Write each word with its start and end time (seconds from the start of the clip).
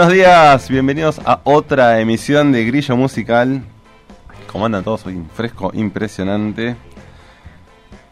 buenos 0.00 0.14
días, 0.14 0.70
bienvenidos 0.70 1.20
a 1.26 1.42
otra 1.44 2.00
emisión 2.00 2.52
de 2.52 2.64
Grillo 2.64 2.96
Musical. 2.96 3.62
¿Cómo 4.50 4.64
andan 4.64 4.82
todos? 4.82 5.04
Hoy 5.04 5.22
fresco, 5.34 5.72
impresionante. 5.74 6.74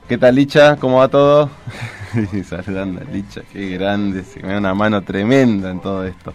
¿Qué 0.07 0.19
tal 0.19 0.35
Licha? 0.35 0.77
¿Cómo 0.77 0.99
va 0.99 1.09
todo? 1.09 1.49
Saludando 2.45 3.01
a 3.01 3.05
Licha, 3.05 3.41
qué 3.51 3.71
grande, 3.71 4.23
se 4.23 4.43
me 4.43 4.53
da 4.53 4.59
una 4.59 4.75
mano 4.75 5.01
tremenda 5.01 5.71
en 5.71 5.81
todo 5.81 6.05
esto. 6.05 6.35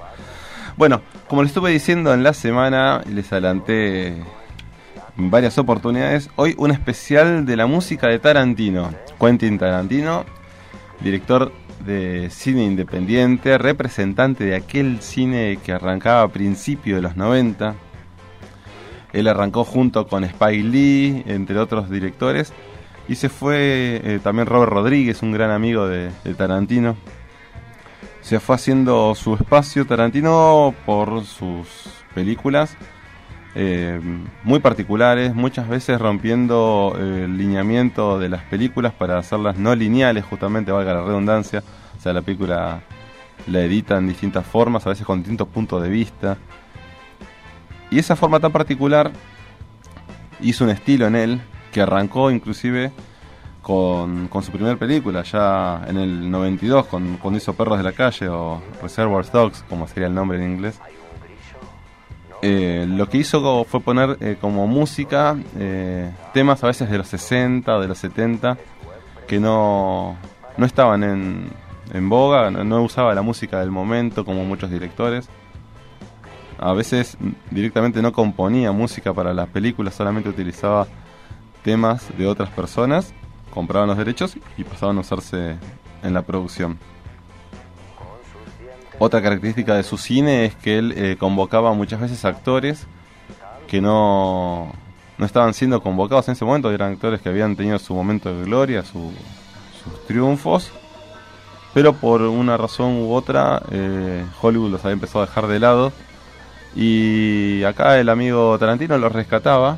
Bueno, 0.75 1.03
como 1.27 1.43
les 1.43 1.51
estuve 1.51 1.69
diciendo 1.69 2.15
en 2.15 2.23
la 2.23 2.33
semana, 2.33 3.03
les 3.07 3.31
adelanté 3.31 4.07
en 4.07 5.29
varias 5.29 5.59
oportunidades, 5.59 6.31
hoy 6.35 6.55
un 6.57 6.71
especial 6.71 7.45
de 7.45 7.57
la 7.57 7.67
música 7.67 8.07
de 8.07 8.17
Tarantino. 8.17 8.89
Quentin 9.19 9.59
Tarantino, 9.59 10.25
director 11.01 11.51
de 11.85 12.29
cine 12.29 12.63
independiente, 12.63 13.57
representante 13.57 14.45
de 14.45 14.55
aquel 14.55 15.01
cine 15.01 15.59
que 15.63 15.71
arrancaba 15.71 16.23
a 16.23 16.27
principios 16.29 16.97
de 16.97 17.01
los 17.01 17.15
90. 17.15 17.75
Él 19.13 19.27
arrancó 19.27 19.63
junto 19.63 20.07
con 20.07 20.23
Spike 20.23 20.63
Lee, 20.63 21.23
entre 21.27 21.59
otros 21.59 21.89
directores, 21.89 22.51
y 23.07 23.15
se 23.15 23.29
fue 23.29 24.01
eh, 24.03 24.19
también 24.23 24.47
Robert 24.47 24.71
Rodríguez, 24.71 25.21
un 25.21 25.31
gran 25.31 25.51
amigo 25.51 25.87
de, 25.87 26.09
Tarantino. 26.37 26.95
Se 28.21 28.39
fue 28.39 28.55
haciendo 28.55 29.13
su 29.15 29.35
espacio 29.35 29.85
Tarantino 29.85 30.73
por 30.85 31.25
sus 31.25 31.67
películas 32.15 32.77
eh, 33.55 33.99
muy 34.43 34.59
particulares, 34.59 35.35
muchas 35.35 35.69
veces 35.69 35.99
rompiendo 35.99 36.95
eh, 36.97 37.25
el 37.25 37.37
lineamiento 37.37 38.17
de 38.17 38.29
las 38.29 38.41
películas 38.43 38.93
para 38.93 39.19
hacerlas 39.19 39.57
no 39.57 39.75
lineales, 39.75 40.25
justamente 40.25 40.71
valga 40.71 40.95
la 40.95 41.03
redundancia. 41.03 41.63
O 42.03 42.07
sea, 42.11 42.11
la 42.11 42.21
película 42.21 42.81
la 43.47 43.61
edita 43.61 43.97
en 43.97 44.09
distintas 44.09 44.45
formas, 44.45 44.85
a 44.85 44.89
veces 44.89 45.05
con 45.05 45.19
distintos 45.19 45.47
puntos 45.47 45.81
de 45.81 45.87
vista. 45.87 46.35
Y 47.89 47.97
esa 47.97 48.17
forma 48.17 48.41
tan 48.41 48.51
particular 48.51 49.09
hizo 50.41 50.65
un 50.65 50.71
estilo 50.71 51.07
en 51.07 51.15
él 51.15 51.41
que 51.71 51.79
arrancó 51.79 52.29
inclusive 52.29 52.91
con, 53.61 54.27
con 54.27 54.43
su 54.43 54.51
primera 54.51 54.75
película, 54.75 55.23
ya 55.23 55.81
en 55.87 55.97
el 55.97 56.29
92, 56.29 56.87
con, 56.87 57.15
cuando 57.15 57.37
hizo 57.37 57.53
Perros 57.53 57.77
de 57.77 57.85
la 57.85 57.93
Calle 57.93 58.27
o 58.27 58.61
Reservoir 58.81 59.25
Dogs, 59.31 59.63
como 59.69 59.87
sería 59.87 60.07
el 60.07 60.13
nombre 60.13 60.43
en 60.43 60.51
inglés. 60.51 60.81
Eh, 62.41 62.85
lo 62.85 63.07
que 63.07 63.19
hizo 63.19 63.63
fue 63.63 63.79
poner 63.79 64.17
eh, 64.19 64.35
como 64.41 64.67
música 64.67 65.37
eh, 65.57 66.11
temas 66.33 66.61
a 66.65 66.67
veces 66.67 66.89
de 66.89 66.97
los 66.97 67.07
60 67.07 67.77
o 67.77 67.79
de 67.79 67.87
los 67.87 67.97
70 67.97 68.57
que 69.25 69.39
no, 69.39 70.17
no 70.57 70.65
estaban 70.65 71.05
en, 71.05 71.62
en 71.93 72.09
boga, 72.09 72.49
no, 72.51 72.81
usaba 72.83 73.13
la 73.13 73.21
música 73.21 73.59
del 73.59 73.71
momento 73.71 74.25
como 74.25 74.43
muchos 74.45 74.69
directores. 74.69 75.29
A 76.59 76.73
veces 76.73 77.17
directamente 77.51 78.01
no 78.01 78.11
componía 78.13 78.71
música 78.71 79.13
para 79.13 79.33
las 79.33 79.49
películas, 79.49 79.93
solamente 79.95 80.29
utilizaba 80.29 80.87
temas 81.63 82.05
de 82.17 82.27
otras 82.27 82.49
personas, 82.49 83.13
compraban 83.53 83.87
los 83.89 83.97
derechos 83.97 84.37
y 84.57 84.63
pasaban 84.63 84.97
a 84.97 85.01
usarse 85.01 85.57
en 86.03 86.13
la 86.13 86.21
producción. 86.23 86.77
Otra 88.99 89.21
característica 89.21 89.75
de 89.75 89.83
su 89.83 89.97
cine 89.97 90.45
es 90.45 90.55
que 90.55 90.77
él 90.77 90.93
eh, 90.95 91.17
convocaba 91.19 91.73
muchas 91.73 91.99
veces 91.99 92.23
actores 92.25 92.85
que 93.67 93.81
no, 93.81 94.71
no 95.17 95.25
estaban 95.25 95.53
siendo 95.53 95.81
convocados 95.81 96.27
en 96.27 96.33
ese 96.33 96.45
momento, 96.45 96.71
eran 96.71 96.93
actores 96.93 97.21
que 97.21 97.29
habían 97.29 97.55
tenido 97.55 97.79
su 97.79 97.93
momento 97.95 98.33
de 98.33 98.45
gloria, 98.45 98.83
su- 98.83 99.11
sus 99.83 100.05
triunfos, 100.05 100.71
pero 101.73 101.93
por 101.93 102.21
una 102.21 102.57
razón 102.57 103.01
u 103.01 103.13
otra 103.13 103.61
eh, 103.71 104.25
Hollywood 104.41 104.71
los 104.71 104.85
había 104.85 104.93
empezado 104.93 105.23
a 105.23 105.27
dejar 105.27 105.47
de 105.47 105.59
lado 105.59 105.91
y 106.75 107.63
acá 107.63 107.99
el 107.99 108.09
amigo 108.09 108.57
Tarantino 108.59 108.97
los 108.97 109.11
rescataba 109.11 109.77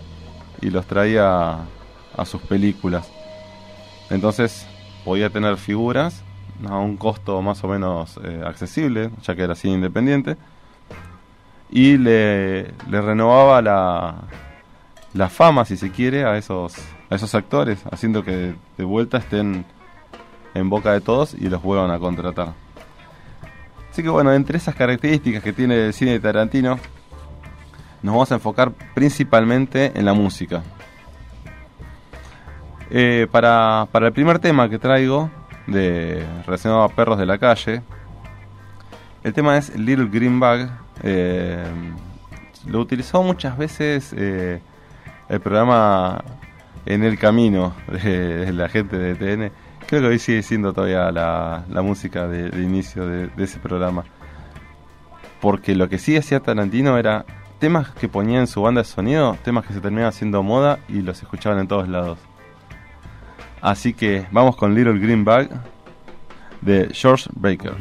y 0.61 0.69
los 0.69 0.85
traía 0.85 1.59
a 2.16 2.25
sus 2.25 2.41
películas. 2.41 3.09
Entonces 4.09 4.67
podía 5.03 5.29
tener 5.29 5.57
figuras 5.57 6.23
a 6.67 6.78
un 6.78 6.97
costo 6.97 7.41
más 7.41 7.63
o 7.63 7.67
menos 7.67 8.19
eh, 8.23 8.41
accesible, 8.45 9.12
ya 9.23 9.35
que 9.35 9.44
era 9.44 9.56
cine 9.56 9.75
independiente, 9.75 10.38
y 11.69 11.97
le, 11.97 12.72
le 12.89 13.01
renovaba 13.01 13.62
la, 13.62 14.16
la 15.13 15.29
fama, 15.29 15.66
si 15.66 15.75
se 15.75 15.91
quiere, 15.91 16.23
a 16.23 16.38
esos, 16.38 16.75
a 17.09 17.16
esos 17.16 17.35
actores, 17.35 17.83
haciendo 17.91 18.23
que 18.23 18.53
de 18.77 18.83
vuelta 18.83 19.17
estén 19.17 19.66
en 20.55 20.69
boca 20.69 20.93
de 20.93 21.01
todos 21.01 21.35
y 21.35 21.47
los 21.49 21.61
vuelvan 21.61 21.91
a 21.91 21.99
contratar. 21.99 22.53
Así 23.91 24.01
que 24.01 24.09
bueno, 24.09 24.33
entre 24.33 24.57
esas 24.57 24.73
características 24.75 25.43
que 25.43 25.53
tiene 25.53 25.85
el 25.85 25.93
cine 25.93 26.11
de 26.11 26.19
Tarantino, 26.19 26.79
nos 28.01 28.13
vamos 28.13 28.31
a 28.31 28.35
enfocar 28.35 28.71
principalmente 28.94 29.91
en 29.94 30.05
la 30.05 30.13
música. 30.13 30.63
Eh, 32.89 33.27
para, 33.31 33.88
para 33.91 34.07
el 34.07 34.13
primer 34.13 34.39
tema 34.39 34.69
que 34.69 34.79
traigo, 34.79 35.29
de 35.67 36.25
relacionado 36.45 36.83
a 36.83 36.89
perros 36.89 37.17
de 37.17 37.25
la 37.25 37.38
calle, 37.38 37.81
el 39.23 39.33
tema 39.33 39.57
es 39.57 39.75
Little 39.75 40.09
Green 40.11 40.39
Bag. 40.39 40.69
eh, 41.03 41.63
lo 42.67 42.79
utilizó 42.79 43.21
muchas 43.21 43.57
veces 43.57 44.13
eh, 44.17 44.59
el 45.29 45.39
programa 45.39 46.23
En 46.85 47.03
el 47.03 47.17
Camino 47.17 47.73
de, 47.88 48.45
de 48.45 48.53
la 48.53 48.69
gente 48.69 48.97
de 48.97 49.15
TN. 49.15 49.64
Creo 49.88 50.01
que 50.01 50.07
hoy 50.07 50.19
sigue 50.19 50.41
siendo 50.41 50.73
todavía 50.73 51.12
la, 51.12 51.63
la 51.69 51.81
música 51.81 52.28
de, 52.28 52.62
inicio 52.62 53.07
de, 53.07 53.28
de 53.28 53.44
ese 53.44 53.59
programa. 53.59 54.03
Porque 55.41 55.75
lo 55.75 55.90
que 55.90 56.00
sí 56.00 56.18
hacía 56.18 56.40
Tarantino 56.40 56.97
era 56.97 57.25
temas 57.59 57.91
que 57.91 58.07
ponía 58.07 58.40
en 58.40 58.47
su 58.47 58.62
banda 58.62 58.81
de 58.81 58.88
sonido, 58.88 59.38
temas 59.44 59.66
que 59.66 59.74
se 59.74 59.81
terminaban 59.81 60.09
haciendo 60.09 60.41
moda 60.44 60.79
y 60.88 61.01
los 61.01 61.22
escuchaban 61.22 61.59
en 61.59 61.68
todos 61.68 61.88
lados. 61.88 62.18
Así 63.62 63.94
que 63.94 64.25
vamos 64.31 64.56
con 64.56 64.75
Little 64.75 65.00
Green 65.00 65.24
Bag 65.24 65.50
de 66.62 66.90
George 66.94 67.29
Baker. 67.34 67.75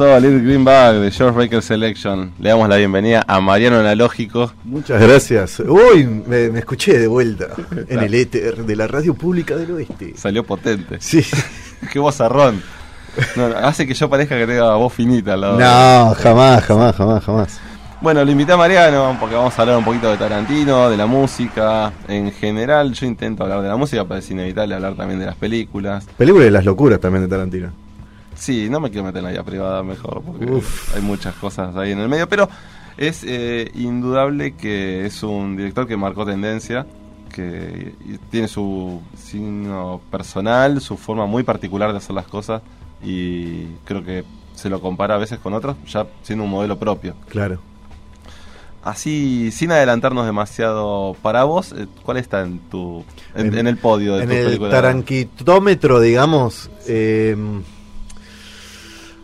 Pasó 0.00 0.18
Little 0.18 0.40
Green 0.40 0.64
Bag 0.64 0.94
de 0.94 1.10
George 1.10 1.36
Baker 1.36 1.60
Selection. 1.60 2.32
Le 2.38 2.48
damos 2.48 2.70
la 2.70 2.76
bienvenida 2.76 3.22
a 3.28 3.38
Mariano 3.38 3.80
Analógico. 3.80 4.50
Muchas 4.64 4.98
gracias. 4.98 5.60
Uy, 5.60 6.06
me, 6.06 6.48
me 6.48 6.60
escuché 6.60 6.98
de 6.98 7.06
vuelta 7.06 7.48
en 7.86 8.00
el 8.00 8.14
éter 8.14 8.64
de 8.64 8.76
la 8.76 8.86
radio 8.86 9.12
pública 9.12 9.56
del 9.56 9.72
oeste. 9.72 10.14
Salió 10.16 10.42
potente. 10.42 10.96
Sí. 11.00 11.22
Qué 11.92 11.98
vozarrón. 11.98 12.62
No, 13.36 13.48
hace 13.58 13.86
que 13.86 13.92
yo 13.92 14.08
parezca 14.08 14.38
que 14.38 14.46
tenga 14.46 14.74
voz 14.76 14.90
finita 14.90 15.34
al 15.34 15.42
lado. 15.42 15.58
No, 15.58 16.14
jamás, 16.14 16.64
jamás, 16.64 16.96
jamás, 16.96 17.22
jamás. 17.22 17.60
Bueno, 18.00 18.24
lo 18.24 18.30
invité 18.30 18.52
a 18.52 18.56
Mariano 18.56 19.18
porque 19.20 19.34
vamos 19.34 19.58
a 19.58 19.60
hablar 19.60 19.76
un 19.76 19.84
poquito 19.84 20.10
de 20.10 20.16
Tarantino, 20.16 20.88
de 20.88 20.96
la 20.96 21.04
música. 21.04 21.92
En 22.08 22.32
general, 22.32 22.94
yo 22.94 23.04
intento 23.04 23.42
hablar 23.42 23.60
de 23.60 23.68
la 23.68 23.76
música, 23.76 24.06
pero 24.06 24.20
es 24.20 24.30
inevitable 24.30 24.76
hablar 24.76 24.94
también 24.94 25.20
de 25.20 25.26
las 25.26 25.36
películas. 25.36 26.06
Película 26.16 26.46
de 26.46 26.52
las 26.52 26.64
locuras 26.64 26.98
también 27.00 27.24
de 27.24 27.28
Tarantino. 27.28 27.89
Sí, 28.40 28.68
no 28.70 28.80
me 28.80 28.88
quiero 28.90 29.04
meter 29.04 29.18
en 29.18 29.24
la 29.26 29.30
vida 29.32 29.42
privada 29.44 29.82
mejor, 29.82 30.22
porque 30.22 30.46
Uf. 30.46 30.96
hay 30.96 31.02
muchas 31.02 31.34
cosas 31.34 31.76
ahí 31.76 31.92
en 31.92 31.98
el 31.98 32.08
medio, 32.08 32.26
pero 32.26 32.48
es 32.96 33.22
eh, 33.26 33.70
indudable 33.74 34.52
que 34.56 35.04
es 35.04 35.22
un 35.22 35.56
director 35.58 35.86
que 35.86 35.96
marcó 35.98 36.24
tendencia, 36.24 36.86
que 37.34 37.92
tiene 38.30 38.48
su 38.48 39.00
signo 39.16 40.00
personal, 40.10 40.80
su 40.80 40.96
forma 40.96 41.26
muy 41.26 41.42
particular 41.42 41.92
de 41.92 41.98
hacer 41.98 42.14
las 42.16 42.26
cosas, 42.26 42.62
y 43.04 43.66
creo 43.84 44.02
que 44.02 44.24
se 44.54 44.70
lo 44.70 44.80
compara 44.80 45.16
a 45.16 45.18
veces 45.18 45.38
con 45.38 45.52
otros, 45.52 45.76
ya 45.86 46.06
siendo 46.22 46.44
un 46.44 46.50
modelo 46.50 46.78
propio. 46.78 47.14
Claro. 47.28 47.60
Así, 48.82 49.50
sin 49.52 49.70
adelantarnos 49.72 50.24
demasiado 50.24 51.14
para 51.20 51.44
vos, 51.44 51.72
eh, 51.76 51.86
¿cuál 52.02 52.16
está 52.16 52.40
en 52.40 52.58
tu 52.70 53.04
en, 53.34 53.48
En- 53.48 53.58
en 53.58 53.66
el 53.66 53.76
podio 53.76 54.16
de 54.16 54.22
En 54.22 54.28
tu 54.30 54.34
el 54.34 54.44
película? 54.46 54.70
taranquitómetro, 54.70 56.00
digamos. 56.00 56.70
eh, 56.88 57.36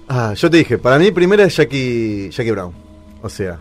ah, 0.09 0.35
yo 0.35 0.51
te 0.51 0.59
dije, 0.59 0.79
para 0.79 0.99
mí 0.99 1.11
primera 1.11 1.45
es 1.45 1.57
Jackie, 1.57 2.31
Jackie 2.31 2.51
Brown. 2.51 2.73
O 3.23 3.29
sea, 3.29 3.59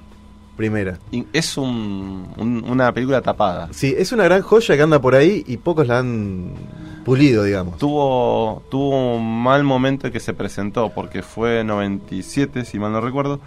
primera. 0.55 0.97
Y 1.11 1.25
Es 1.33 1.57
un- 1.57 2.27
un- 2.37 2.63
una 2.69 2.91
película 2.93 3.21
tapada. 3.21 3.69
Sí, 3.71 3.93
es 3.97 4.11
una 4.11 4.23
gran 4.25 4.41
joya 4.41 4.75
que 4.75 4.81
anda 4.81 4.99
por 5.01 5.15
ahí 5.15 5.43
y 5.47 5.57
pocos 5.57 5.87
la 5.87 5.99
han 5.99 6.53
pulido, 7.03 7.43
digamos. 7.43 7.77
tuvo 7.77 8.63
tuvo 8.69 9.15
un 9.17 9.43
mal 9.43 9.63
momento 9.63 10.07
en 10.07 10.13
que 10.13 10.19
se 10.19 10.33
presentó 10.33 10.89
porque 10.89 11.21
fue 11.21 11.63
97 11.63 12.65
si 12.65 12.79
mal 12.79 12.91
no 12.91 12.99
recuerdo 13.01 13.39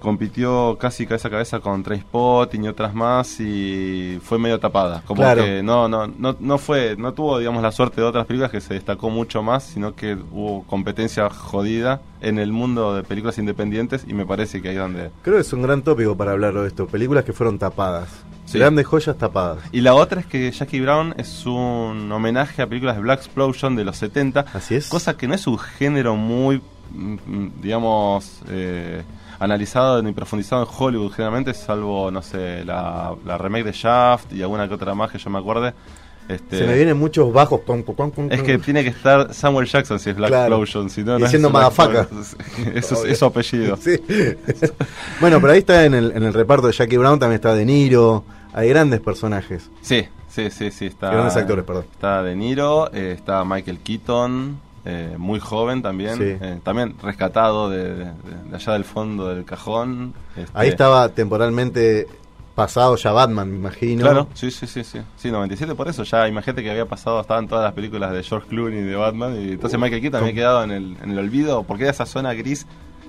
compitió 0.00 0.76
casi 0.80 1.06
cabeza 1.06 1.28
a 1.28 1.30
cabeza 1.30 1.60
con 1.60 1.82
Trainspotting 1.82 2.64
y 2.64 2.68
otras 2.68 2.94
más 2.94 3.38
y 3.40 4.18
fue 4.22 4.38
medio 4.38 4.58
tapada 4.58 5.02
como 5.06 5.20
Claro. 5.22 5.44
que 5.44 5.62
no 5.62 5.88
no 5.88 6.06
no 6.08 6.34
no 6.40 6.58
fue 6.58 6.96
no 6.98 7.12
tuvo 7.12 7.38
digamos 7.38 7.62
la 7.62 7.70
suerte 7.70 8.00
de 8.00 8.06
otras 8.06 8.26
películas 8.26 8.50
que 8.50 8.60
se 8.60 8.74
destacó 8.74 9.10
mucho 9.10 9.42
más 9.42 9.62
sino 9.64 9.94
que 9.94 10.14
hubo 10.32 10.64
competencia 10.64 11.28
jodida 11.30 12.00
en 12.20 12.38
el 12.38 12.52
mundo 12.52 12.94
de 12.94 13.02
películas 13.02 13.38
independientes 13.38 14.04
y 14.08 14.14
me 14.14 14.26
parece 14.26 14.60
que 14.60 14.70
ahí 14.70 14.76
donde 14.76 15.10
Creo 15.22 15.36
que 15.36 15.42
es 15.42 15.52
un 15.52 15.62
gran 15.62 15.82
tópico 15.82 16.16
para 16.16 16.32
hablar 16.32 16.54
de 16.54 16.66
esto. 16.66 16.86
Películas 16.86 17.24
que 17.24 17.32
fueron 17.32 17.58
tapadas. 17.58 18.08
Sí. 18.46 18.58
Grandes 18.58 18.84
joyas 18.86 19.16
tapadas. 19.16 19.58
y 19.70 19.80
la 19.80 19.94
otra 19.94 20.20
es 20.20 20.26
que 20.26 20.50
Jackie 20.50 20.80
Brown 20.80 21.14
es 21.16 21.46
un 21.46 22.10
homenaje 22.10 22.62
a 22.62 22.66
películas 22.66 22.96
de 22.96 23.02
Black 23.02 23.20
Explosion 23.20 23.76
de 23.76 23.84
los 23.84 23.96
70 23.96 24.46
Así 24.52 24.74
es. 24.74 24.88
Cosa 24.88 25.16
que 25.16 25.28
no 25.28 25.34
es 25.34 25.46
un 25.46 25.56
género 25.58 26.16
muy, 26.16 26.60
mm, 26.90 27.12
mm, 27.26 27.52
digamos, 27.62 28.40
eh, 28.48 29.02
analizado 29.40 30.00
ni 30.02 30.12
profundizado 30.12 30.62
en 30.62 30.68
Hollywood 30.78 31.12
generalmente, 31.12 31.52
salvo, 31.54 32.10
no 32.10 32.22
sé, 32.22 32.64
la, 32.64 33.14
la 33.24 33.38
remake 33.38 33.64
de 33.64 33.72
Shaft 33.72 34.32
y 34.32 34.42
alguna 34.42 34.68
que 34.68 34.74
otra 34.74 34.94
más 34.94 35.10
que 35.10 35.18
yo 35.18 35.30
me 35.30 35.38
acuerde. 35.40 35.74
Este, 36.28 36.58
Se 36.58 36.66
me 36.66 36.74
vienen 36.74 36.96
muchos 36.96 37.32
bajos. 37.32 37.60
pum, 37.62 37.82
pum, 37.82 37.96
pum, 37.96 38.10
pum, 38.12 38.28
es 38.30 38.42
que 38.42 38.58
tiene 38.58 38.84
que 38.84 38.90
estar 38.90 39.34
Samuel 39.34 39.66
Jackson 39.66 39.98
si 39.98 40.10
es 40.10 40.16
Black 40.16 40.28
Claro. 40.30 40.44
Explosion, 40.58 40.88
si 40.88 41.02
no, 41.02 41.18
Y 41.18 41.22
no 41.22 41.26
es. 41.26 42.36
Eso 42.74 43.04
es, 43.04 43.10
es 43.12 43.18
su 43.18 43.24
apellido. 43.24 43.76
Sí. 43.80 43.98
bueno, 45.20 45.40
pero 45.40 45.52
ahí 45.54 45.58
está 45.58 45.84
en 45.84 45.94
el, 45.94 46.12
en 46.12 46.22
el 46.22 46.32
reparto 46.32 46.68
de 46.68 46.72
Jackie 46.72 46.98
Brown, 46.98 47.18
también 47.18 47.36
está 47.36 47.52
De 47.54 47.64
Niro. 47.64 48.24
Hay 48.52 48.68
grandes 48.68 49.00
personajes. 49.00 49.70
Sí, 49.80 50.06
sí, 50.28 50.50
sí, 50.50 50.70
sí. 50.70 50.86
Está, 50.86 51.10
Grandes 51.10 51.36
actores, 51.36 51.64
perdón. 51.64 51.86
Está 51.90 52.22
De 52.22 52.36
Niro, 52.36 52.92
eh, 52.92 53.14
está 53.16 53.44
Michael 53.44 53.78
Keaton, 53.80 54.60
eh, 54.84 55.14
muy 55.18 55.38
joven 55.40 55.82
también. 55.82 56.16
Sí. 56.16 56.24
eh, 56.40 56.60
también 56.62 56.94
rescatado 57.02 57.68
de, 57.70 57.94
de- 57.94 58.04
de 58.50 58.56
allá 58.56 58.72
del 58.74 58.84
fondo 58.84 59.28
del 59.28 59.44
cajón. 59.44 60.14
este, 60.36 60.50
Ahí 60.54 60.68
estaba 60.68 61.08
temporalmente 61.10 62.06
pasado 62.54 62.96
ya 62.96 63.12
Batman, 63.12 63.50
me 63.50 63.56
imagino. 63.56 64.02
Claro, 64.02 64.28
sí, 64.34 64.50
sí, 64.50 64.66
sí, 64.66 64.84
sí. 64.84 65.00
Sí, 65.16 65.30
97 65.30 65.74
por 65.74 65.88
eso. 65.88 66.02
Ya 66.02 66.28
imagínate 66.28 66.62
que 66.62 66.70
había 66.70 66.86
pasado, 66.86 67.20
estaban 67.20 67.48
todas 67.48 67.64
las 67.64 67.72
películas 67.72 68.12
de 68.12 68.22
George 68.22 68.48
Clooney 68.48 68.82
de 68.82 68.96
Batman. 68.96 69.34
Y 69.40 69.52
entonces 69.52 69.78
Michael 69.78 70.02
Keaton 70.02 70.20
había 70.22 70.34
quedado 70.34 70.64
en 70.64 70.70
el, 70.70 70.96
en 71.02 71.10
el 71.12 71.18
olvido 71.18 71.62
porque 71.62 71.84
era 71.84 71.92
esa 71.92 72.06
zona 72.06 72.34
gris 72.34 72.66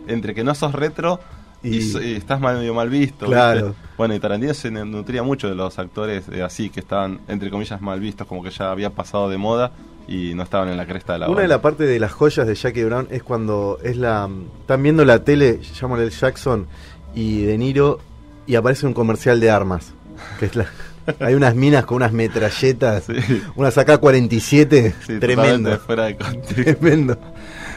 entre 0.07 0.33
que 0.33 0.43
no 0.43 0.55
sos 0.55 0.73
retro 0.73 1.19
y, 1.63 1.77
Y- 1.77 1.81
so- 1.81 2.01
y 2.01 2.13
estás 2.13 2.39
medio 2.39 2.73
mal 2.73 2.89
visto. 2.89 3.25
Claro. 3.25 3.67
¿viste? 3.67 3.81
Bueno, 3.97 4.15
y 4.15 4.19
Tarantino 4.19 4.53
se 4.53 4.71
nutría 4.71 5.21
mucho 5.23 5.47
de 5.49 5.55
los 5.55 5.77
actores 5.79 6.27
eh, 6.31 6.41
así, 6.43 6.69
que 6.69 6.79
estaban, 6.79 7.19
entre 7.27 7.49
comillas, 7.49 7.81
mal 7.81 7.99
vistos, 7.99 8.25
como 8.27 8.41
que 8.43 8.49
ya 8.51 8.71
había 8.71 8.89
pasado 8.91 9.29
de 9.29 9.37
moda 9.37 9.71
y 10.07 10.33
no 10.35 10.43
estaban 10.43 10.69
en 10.69 10.77
la 10.77 10.85
cresta 10.85 11.13
de 11.13 11.19
la 11.19 11.29
Una 11.29 11.41
de 11.41 11.47
las 11.47 11.59
partes 11.59 11.87
de 11.87 11.99
las 11.99 12.11
joyas 12.11 12.45
de 12.47 12.55
Jackie 12.55 12.83
Brown 12.83 13.07
es 13.11 13.23
cuando 13.23 13.79
es 13.83 13.97
la 13.97 14.29
están 14.61 14.83
viendo 14.83 15.05
la 15.05 15.23
tele, 15.23 15.59
Samuel 15.63 16.01
L. 16.03 16.11
Jackson 16.11 16.67
y 17.15 17.43
De 17.43 17.57
Niro 17.57 17.99
y 18.47 18.55
aparece 18.55 18.85
un 18.87 18.93
comercial 18.93 19.39
de 19.39 19.49
armas. 19.51 19.93
Que 20.39 20.45
es 20.47 20.55
la- 20.55 20.67
hay 21.19 21.33
unas 21.33 21.55
minas 21.55 21.85
con 21.85 21.97
unas 21.97 22.11
metralletas, 22.11 23.05
Sí. 23.05 23.41
unas 23.55 23.77
AK-47, 23.77 24.93
Sí, 25.05 25.19
tremendo. 25.19 25.77
fuera 25.79 26.05
de. 26.05 26.13
Tremendo. 26.15 27.17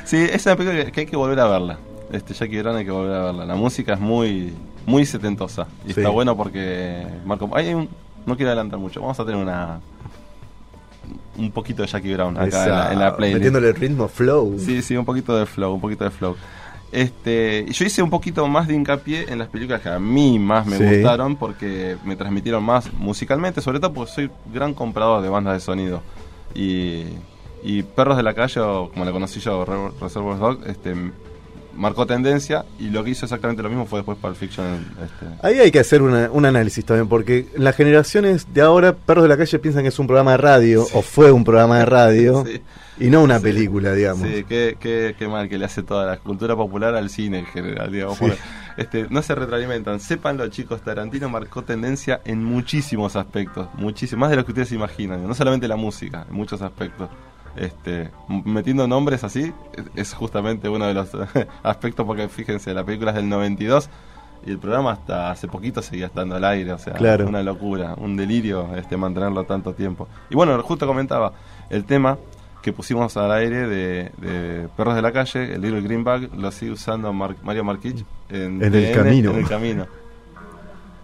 Sí, 0.04 0.16
es 0.30 0.44
una 0.46 0.56
película 0.56 0.84
que, 0.84 0.92
que 0.92 1.00
hay 1.00 1.06
que 1.06 1.16
volver 1.16 1.40
a 1.40 1.46
verla. 1.48 1.78
Este, 2.12 2.34
Jackie 2.34 2.60
Brown 2.60 2.76
hay 2.76 2.84
que 2.84 2.90
volver 2.90 3.14
a 3.16 3.22
verla. 3.24 3.46
La 3.46 3.54
música 3.54 3.94
es 3.94 4.00
muy, 4.00 4.52
muy 4.86 5.06
setentosa. 5.06 5.66
Y 5.86 5.92
Sí. 5.94 6.00
está 6.00 6.10
bueno 6.10 6.36
porque 6.36 7.06
Marco. 7.24 7.48
Hay 7.54 7.72
un, 7.72 7.88
no 8.26 8.36
quiero 8.36 8.50
adelantar 8.50 8.78
mucho. 8.78 9.00
Vamos 9.00 9.18
a 9.18 9.24
tener 9.24 9.40
una. 9.40 9.80
Un 11.36 11.50
poquito 11.50 11.82
de 11.82 11.88
Jackie 11.88 12.12
Brown 12.14 12.36
acá 12.38 12.64
en 12.64 12.70
la, 12.70 12.92
en 12.92 12.98
la 13.00 13.16
playlist. 13.16 13.38
Metiéndole 13.38 13.68
el 13.68 13.74
ritmo 13.74 14.08
flow. 14.08 14.56
Sí, 14.58 14.82
sí, 14.82 14.96
un 14.96 15.04
poquito 15.04 15.36
de 15.36 15.46
flow, 15.46 15.74
un 15.74 15.80
poquito 15.80 16.04
de 16.04 16.10
flow. 16.10 16.36
Este, 16.92 17.66
yo 17.72 17.84
hice 17.84 18.02
un 18.02 18.10
poquito 18.10 18.46
más 18.46 18.68
de 18.68 18.74
hincapié 18.74 19.26
en 19.28 19.40
las 19.40 19.48
películas 19.48 19.80
que 19.80 19.88
a 19.88 19.98
mí 19.98 20.38
más 20.38 20.64
me 20.64 20.78
Sí. 20.78 20.84
gustaron 20.84 21.34
porque 21.34 21.96
me 22.04 22.14
transmitieron 22.14 22.62
más 22.62 22.92
musicalmente, 22.92 23.60
sobre 23.60 23.80
todo 23.80 23.92
porque 23.92 24.12
soy 24.12 24.30
gran 24.52 24.74
comprador 24.74 25.20
de 25.22 25.28
bandas 25.28 25.54
de 25.54 25.60
sonido. 25.60 26.02
Y, 26.54 27.02
y 27.64 27.82
Perros 27.82 28.16
de 28.16 28.22
la 28.22 28.32
Calle, 28.34 28.60
o 28.60 28.90
como 28.90 29.04
la 29.04 29.10
conocí 29.10 29.40
yo, 29.40 29.64
Re- 29.64 29.90
Reservoir 30.00 30.38
Dog, 30.38 30.60
este, 30.68 30.94
marcó 31.76 32.06
tendencia 32.06 32.64
y 32.78 32.90
lo 32.90 33.02
que 33.04 33.10
hizo 33.10 33.26
exactamente 33.26 33.62
lo 33.62 33.68
mismo 33.68 33.86
fue 33.86 34.00
después 34.00 34.18
Pulp 34.18 34.36
Fiction. 34.36 34.84
Este, 35.02 35.46
Ahí 35.46 35.58
hay 35.58 35.70
que 35.70 35.80
hacer 35.80 36.02
una- 36.02 36.30
un 36.30 36.44
análisis 36.46 36.84
también, 36.84 37.08
porque 37.08 37.46
las 37.56 37.74
generaciones 37.76 38.46
de 38.52 38.60
ahora, 38.62 38.94
Perros 38.94 39.24
de 39.24 39.28
la 39.28 39.36
Calle 39.36 39.58
piensan 39.58 39.82
que 39.82 39.88
es 39.88 39.98
un 39.98 40.06
programa 40.06 40.32
de 40.32 40.36
radio, 40.38 40.86
o 40.92 41.02
fue 41.02 41.30
un 41.32 41.44
programa 41.44 41.78
de 41.78 41.84
radio, 41.86 42.44
Sí. 42.46 42.60
y 42.98 43.10
no 43.10 43.22
una 43.22 43.40
película, 43.40 43.92
digamos. 43.92 44.26
Sí, 44.28 44.44
qué, 44.48 44.76
qué, 44.78 45.14
qué 45.18 45.28
mal 45.28 45.48
que 45.48 45.58
le 45.58 45.64
hace 45.64 45.82
toda 45.82 46.06
la 46.06 46.16
cultura 46.18 46.54
popular 46.56 46.94
al 46.94 47.10
cine 47.10 47.40
en 47.40 47.46
general, 47.46 47.90
digamos. 47.92 48.18
Este, 48.76 49.06
no 49.10 49.22
se 49.22 49.34
retroalimentan. 49.34 50.00
Sépanlo, 50.00 50.46
chicos, 50.48 50.82
Tarantino 50.82 51.28
marcó 51.28 51.62
tendencia 51.62 52.20
en 52.24 52.42
muchísimos 52.44 53.16
aspectos, 53.16 53.68
muchísimos, 53.74 54.20
más 54.20 54.30
de 54.30 54.36
lo 54.36 54.44
que 54.44 54.52
ustedes 54.52 54.72
imaginan, 54.72 55.26
no 55.26 55.34
solamente 55.34 55.68
la 55.68 55.76
música, 55.76 56.26
en 56.28 56.34
muchos 56.36 56.60
aspectos. 56.62 57.08
Este, 57.56 58.10
metiendo 58.44 58.88
nombres 58.88 59.22
así 59.22 59.52
es- 59.74 59.84
es 59.94 60.12
justamente 60.14 60.68
uno 60.68 60.86
de 60.86 60.94
los 60.94 61.08
aspectos 61.62 62.04
porque 62.04 62.28
fíjense, 62.28 62.74
la 62.74 62.82
película 62.84 63.12
es 63.12 63.16
del 63.16 63.28
92 63.28 63.88
y 64.44 64.50
el 64.50 64.58
programa 64.58 64.90
hasta 64.90 65.30
hace 65.30 65.46
poquito 65.46 65.80
seguía 65.80 66.06
estando 66.06 66.34
al 66.34 66.44
aire, 66.44 66.72
o 66.72 66.78
sea, 66.78 66.94
Claro. 66.94 67.28
una 67.28 67.42
locura, 67.44 67.94
un 67.96 68.16
delirio 68.16 68.74
este 68.76 68.96
mantenerlo 68.96 69.44
tanto 69.44 69.72
tiempo. 69.72 70.08
Y 70.30 70.34
bueno, 70.34 70.60
justo 70.64 70.84
comentaba 70.86 71.32
el 71.70 71.84
tema 71.84 72.18
que 72.64 72.72
pusimos 72.72 73.14
al 73.18 73.30
aire 73.30 73.68
de, 73.68 74.10
de 74.16 74.68
Perros 74.76 74.94
de 74.94 75.02
la 75.02 75.12
Calle, 75.12 75.54
el 75.54 75.60
Little 75.60 75.82
Greenback, 75.82 76.34
lo 76.34 76.50
sigue 76.50 76.72
usando 76.72 77.12
Mar- 77.12 77.36
Mario 77.42 77.62
Marquich 77.62 78.04
en, 78.30 78.62
En 78.62 78.74
el 78.74 78.94
camino. 78.94 79.30
En 79.32 79.36
el 79.36 79.46
camino. 79.48 79.86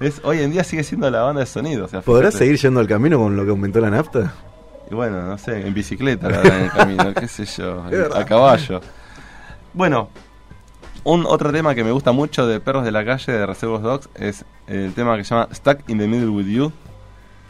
Es, 0.00 0.22
hoy 0.24 0.40
en 0.40 0.50
día 0.50 0.64
sigue 0.64 0.82
siendo 0.82 1.10
la 1.10 1.20
banda 1.20 1.40
de 1.40 1.46
sonido. 1.46 1.84
O 1.84 1.88
sea, 1.88 2.00
¿Podrás 2.00 2.32
seguir 2.34 2.56
yendo 2.56 2.80
al 2.80 2.88
camino 2.88 3.18
con 3.18 3.36
lo 3.36 3.44
que 3.44 3.50
aumentó 3.50 3.80
la 3.80 3.90
nafta? 3.90 4.32
Y 4.90 4.94
bueno, 4.94 5.22
no 5.22 5.36
sé, 5.36 5.66
en 5.66 5.74
bicicleta, 5.74 6.28
la 6.30 6.38
verdad, 6.38 6.56
en 6.58 6.64
el 6.64 6.70
camino, 6.72 7.14
qué 7.14 7.28
sé 7.28 7.44
yo, 7.44 7.84
a 8.14 8.24
caballo. 8.24 8.80
Bueno, 9.74 10.08
un 11.04 11.26
otro 11.26 11.52
tema 11.52 11.74
que 11.74 11.84
me 11.84 11.92
gusta 11.92 12.12
mucho 12.12 12.46
de 12.46 12.58
Perros 12.60 12.84
de 12.84 12.90
la 12.90 13.04
Calle, 13.04 13.30
de 13.32 13.46
Reservoir 13.46 13.82
Dogs, 13.82 14.08
es 14.14 14.44
el 14.66 14.92
tema 14.94 15.16
que 15.16 15.24
se 15.24 15.34
llama 15.34 15.48
Stuck 15.54 15.80
in 15.88 15.98
the 15.98 16.06
Middle 16.08 16.30
with 16.30 16.46
You, 16.46 16.72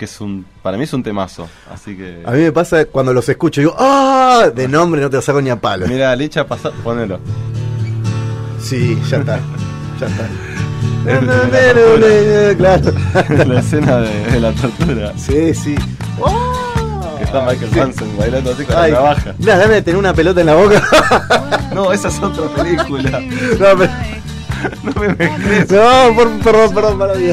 que 0.01 0.07
es 0.07 0.19
un, 0.23 0.47
para 0.63 0.79
mí 0.79 0.85
es 0.85 0.93
un 0.95 1.03
temazo, 1.03 1.47
así 1.71 1.95
que... 1.95 2.23
A 2.25 2.31
mí 2.31 2.39
me 2.41 2.53
pasa 2.53 2.87
cuando 2.87 3.13
los 3.13 3.29
escucho, 3.29 3.61
digo, 3.61 3.75
¡ah! 3.79 4.47
De 4.55 4.67
nombre 4.67 4.99
no 5.03 5.11
te 5.11 5.17
lo 5.17 5.23
saco 5.23 5.43
ni 5.43 5.51
a 5.51 5.61
palo. 5.61 5.87
Mira, 5.87 6.17
Licha, 6.17 6.47
pasa, 6.47 6.71
ponelo. 6.83 7.21
Sí, 8.59 8.99
ya 9.11 9.19
está. 9.19 9.39
Ya 10.01 10.07
está. 10.07 10.27
Es 11.07 12.57
claro. 12.57 12.93
la 13.47 13.61
escena 13.61 13.99
de, 13.99 14.25
de 14.33 14.41
la 14.41 14.53
tortura. 14.53 15.13
Sí, 15.19 15.53
sí. 15.55 15.75
Que 17.19 17.25
está 17.25 17.43
Michael 17.43 17.71
Manson 17.77 18.17
bailando 18.17 18.53
así 18.53 18.65
con 18.65 18.77
Ay, 18.79 18.93
la 18.93 18.99
navaja. 19.01 19.35
mirá, 19.39 19.59
dame 19.59 19.75
de 19.75 19.83
tener 19.83 19.99
una 19.99 20.15
pelota 20.15 20.41
en 20.41 20.47
la 20.47 20.55
boca. 20.55 20.83
No, 21.75 21.93
esa 21.93 22.09
es 22.09 22.19
otra 22.23 22.49
película. 22.55 23.21
no, 23.21 23.79
pero- 23.79 23.93
No 24.83 24.93
me 25.01 25.09
mezcles. 25.15 25.71
no, 25.71 26.15
por- 26.15 26.39
perdón, 26.41 26.75
perdón, 26.75 26.99
para 26.99 27.15
mí. 27.15 27.33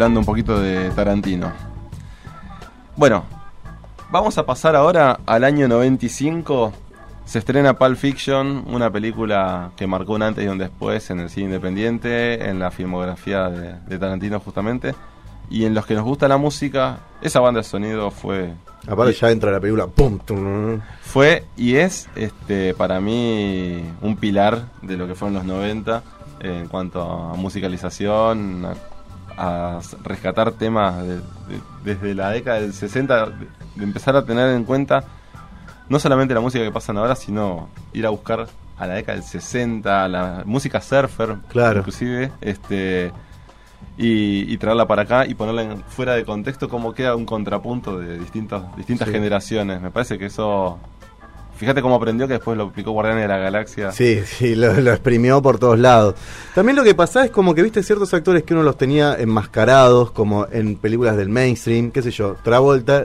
hablando 0.00 0.20
un 0.20 0.24
poquito 0.24 0.58
de 0.58 0.88
Tarantino. 0.92 1.52
Bueno, 2.96 3.26
vamos 4.10 4.38
a 4.38 4.46
pasar 4.46 4.74
ahora 4.74 5.20
al 5.26 5.44
año 5.44 5.68
95. 5.68 6.72
Se 7.26 7.38
estrena 7.38 7.76
Pulp 7.76 7.98
Fiction, 7.98 8.64
una 8.68 8.90
película 8.90 9.72
que 9.76 9.86
marcó 9.86 10.14
un 10.14 10.22
antes 10.22 10.42
y 10.42 10.48
un 10.48 10.56
después 10.56 11.10
en 11.10 11.20
el 11.20 11.28
cine 11.28 11.48
independiente, 11.48 12.48
en 12.48 12.58
la 12.58 12.70
filmografía 12.70 13.50
de, 13.50 13.74
de 13.74 13.98
Tarantino 13.98 14.40
justamente. 14.40 14.94
Y 15.50 15.66
en 15.66 15.74
los 15.74 15.84
que 15.84 15.92
nos 15.92 16.04
gusta 16.04 16.28
la 16.28 16.38
música, 16.38 17.00
esa 17.20 17.40
banda 17.40 17.60
de 17.60 17.64
sonido 17.64 18.10
fue 18.10 18.54
Aparte 18.88 19.12
ya 19.12 19.30
entra 19.30 19.50
la 19.50 19.60
película, 19.60 19.86
pum, 19.86 20.18
tum, 20.18 20.80
fue 21.02 21.44
y 21.58 21.76
es 21.76 22.08
este 22.16 22.72
para 22.72 22.98
mí 23.00 23.84
un 24.00 24.16
pilar 24.16 24.64
de 24.80 24.96
lo 24.96 25.06
que 25.06 25.14
fueron 25.14 25.34
los 25.34 25.44
90 25.44 26.02
en 26.40 26.68
cuanto 26.68 27.02
a 27.02 27.34
musicalización, 27.34 28.64
a, 28.64 28.74
a 29.40 29.80
rescatar 30.04 30.52
temas 30.52 31.02
de- 31.02 31.16
de- 31.16 31.22
desde 31.84 32.14
la 32.14 32.30
década 32.30 32.60
del 32.60 32.72
60, 32.74 33.26
de, 33.26 33.46
de 33.76 33.84
empezar 33.84 34.14
a 34.16 34.24
tener 34.24 34.54
en 34.54 34.64
cuenta 34.64 35.04
no 35.88 35.98
solamente 35.98 36.34
la 36.34 36.40
música 36.40 36.62
que 36.64 36.70
pasan 36.70 36.98
ahora, 36.98 37.16
sino 37.16 37.68
ir 37.92 38.06
a 38.06 38.10
buscar 38.10 38.46
a 38.78 38.86
la 38.86 38.94
década 38.94 39.16
del 39.18 39.24
60, 39.26 40.08
la 40.08 40.42
música 40.44 40.80
surfer, 40.80 41.36
Claro. 41.48 41.78
inclusive, 41.80 42.30
este 42.40 43.12
y, 43.96 44.52
y 44.52 44.56
traerla 44.58 44.86
para 44.86 45.02
acá 45.02 45.26
y 45.26 45.34
ponerla 45.34 45.62
en- 45.62 45.82
fuera 45.84 46.14
de 46.14 46.24
contexto 46.24 46.68
como 46.68 46.92
queda 46.94 47.16
un 47.16 47.26
contrapunto 47.26 47.98
de 47.98 48.18
distintas 48.18 48.74
distintas 48.76 49.08
Sí. 49.08 49.14
generaciones. 49.14 49.80
Me 49.80 49.90
parece 49.90 50.18
que 50.18 50.26
eso 50.26 50.78
fíjate 51.60 51.82
cómo 51.82 51.94
aprendió 51.94 52.26
que 52.26 52.32
después 52.34 52.56
lo 52.56 52.64
aplicó 52.64 52.92
Guardianes 52.92 53.24
de 53.24 53.28
la 53.28 53.36
Galaxia. 53.36 53.92
Sí, 53.92 54.22
sí, 54.24 54.54
lo, 54.54 54.72
lo 54.80 54.92
exprimió 54.92 55.42
por 55.42 55.58
todos 55.58 55.78
lados. 55.78 56.14
También 56.54 56.74
lo 56.74 56.82
que 56.82 56.94
pasa 56.94 57.22
es 57.26 57.30
como 57.30 57.54
que 57.54 57.62
viste 57.62 57.82
ciertos 57.82 58.14
actores 58.14 58.44
que 58.44 58.54
uno 58.54 58.62
los 58.62 58.78
tenía 58.78 59.14
enmascarados, 59.14 60.10
como 60.10 60.46
en 60.50 60.76
películas 60.76 61.18
del 61.18 61.28
mainstream, 61.28 61.90
qué 61.90 62.00
sé 62.00 62.10
yo, 62.10 62.36
Travolta. 62.42 63.04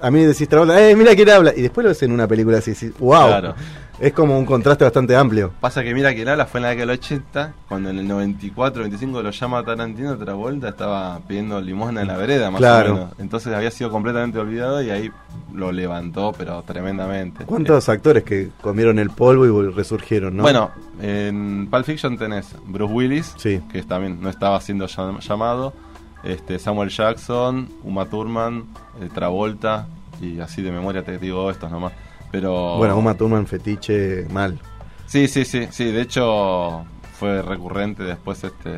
A 0.00 0.10
mí 0.10 0.24
decís 0.24 0.48
Travolta, 0.48 0.84
¡eh, 0.84 0.96
mira 0.96 1.14
quién 1.14 1.30
habla! 1.30 1.52
Y 1.56 1.62
después 1.62 1.84
lo 1.84 1.90
ves 1.90 2.02
en 2.02 2.10
una 2.10 2.26
película 2.26 2.58
así, 2.58 2.72
así 2.72 2.92
¡wow! 2.98 3.28
Claro. 3.28 3.54
Es 4.00 4.12
como 4.14 4.36
un 4.38 4.44
contraste 4.46 4.84
bastante 4.84 5.14
amplio. 5.14 5.52
Pasa 5.60 5.82
que 5.84 5.94
mira 5.94 6.14
que 6.14 6.28
habla 6.28 6.46
fue 6.46 6.58
en 6.58 6.62
la 6.62 6.68
década 6.70 6.86
del 6.86 6.98
80, 6.98 7.54
cuando 7.68 7.90
en 7.90 7.98
el 7.98 8.08
94, 8.08 8.82
25 8.82 9.22
lo 9.22 9.30
llama 9.30 9.62
Tarantino, 9.64 10.12
otra 10.12 10.34
vuelta 10.34 10.70
estaba 10.70 11.20
pidiendo 11.28 11.60
limosna 11.60 12.00
en 12.02 12.08
la 12.08 12.16
vereda, 12.16 12.50
más 12.50 12.58
Claro. 12.58 12.90
o 12.90 12.94
menos. 12.94 13.10
Entonces 13.18 13.52
había 13.54 13.70
sido 13.70 13.90
completamente 13.90 14.38
olvidado 14.38 14.82
y 14.82 14.90
ahí 14.90 15.10
lo 15.54 15.70
levantó, 15.70 16.32
pero 16.36 16.62
tremendamente. 16.62 17.44
¿Cuántos 17.44 17.88
actores 17.88 18.24
que 18.24 18.48
comieron 18.60 18.98
el 18.98 19.10
polvo 19.10 19.46
y 19.62 19.70
resurgieron, 19.70 20.36
no? 20.36 20.42
Bueno, 20.42 20.70
en 21.00 21.68
Pulp 21.70 21.84
Fiction 21.84 22.16
tenés 22.18 22.56
Bruce 22.66 22.92
Willis, 22.92 23.34
Sí. 23.36 23.60
que 23.70 23.82
también 23.82 24.20
no 24.20 24.30
estaba 24.30 24.60
siendo 24.60 24.86
llam- 24.86 25.20
llamado, 25.20 25.74
este 26.24 26.58
Samuel 26.58 26.88
Jackson, 26.88 27.68
Uma 27.84 28.06
Thurman, 28.06 28.64
eh, 29.00 29.08
Travolta, 29.14 29.86
y 30.20 30.40
así 30.40 30.62
de 30.62 30.72
memoria 30.72 31.04
te 31.04 31.18
digo 31.18 31.50
estos 31.50 31.70
nomás. 31.70 31.92
Pero 32.32 32.76
Bueno, 32.78 32.96
Uma 32.98 33.14
Thurman 33.14 33.46
fetiche 33.46 34.26
mal. 34.32 34.58
Sí, 35.06 35.28
sí, 35.28 35.44
sí, 35.44 35.68
sí, 35.70 35.84
de 35.92 36.00
hecho 36.00 36.84
fue 37.18 37.40
recurrente 37.42 38.02
después 38.02 38.42
este 38.42 38.70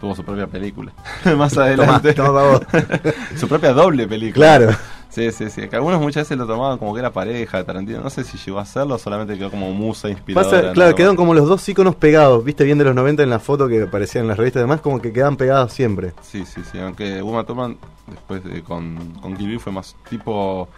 tuvo 0.00 0.16
su 0.16 0.24
propia 0.24 0.48
película 0.48 0.92
más 1.36 1.56
adelante 1.56 2.12
vos. 2.18 2.60
su 3.36 3.46
propia 3.46 3.72
doble 3.72 4.08
película 4.08 4.58
Claro. 4.58 4.76
sí 5.08 5.30
sí 5.30 5.48
sí 5.50 5.68
que 5.68 5.76
algunos 5.76 6.00
muchas 6.00 6.24
veces 6.24 6.36
lo 6.36 6.44
tomaban 6.48 6.78
como 6.78 6.94
que 6.94 6.98
era 6.98 7.12
pareja 7.12 7.58
de 7.58 7.64
Tarantino 7.64 8.00
no 8.00 8.10
sé 8.10 8.24
si 8.24 8.38
llegó 8.38 8.58
a 8.58 8.62
hacerlo 8.62 8.98
solamente 8.98 9.38
quedó 9.38 9.52
como 9.52 9.70
musa 9.72 10.08
inspiradora 10.08 10.60
Pasa, 10.62 10.72
claro, 10.72 10.94
quedaron 10.96 11.14
como 11.14 11.32
los 11.32 11.46
dos 11.46 11.68
iconos 11.68 11.94
pegados, 11.94 12.42
viste 12.42 12.64
bien 12.64 12.78
de 12.78 12.84
los 12.84 12.94
90 12.96 13.22
en 13.22 13.30
la 13.30 13.38
foto 13.38 13.68
que 13.68 13.82
aparecían 13.82 14.24
en 14.24 14.28
las 14.30 14.38
revistas 14.38 14.60
y 14.60 14.64
demás, 14.64 14.80
como 14.80 15.00
que 15.00 15.12
quedaban 15.12 15.36
pegados 15.36 15.72
siempre. 15.72 16.12
sí 16.22 16.44
sí 16.44 16.62
sí 16.72 16.80
aunque 16.80 17.22
Uma 17.22 17.44
Thurman 17.44 17.76
después 18.08 18.42
de, 18.42 18.62
con 18.64 18.96
con 19.20 19.36
Kill 19.36 19.46
Bill 19.46 19.60
fue 19.60 19.70
más 19.70 19.94
tipo 20.10 20.68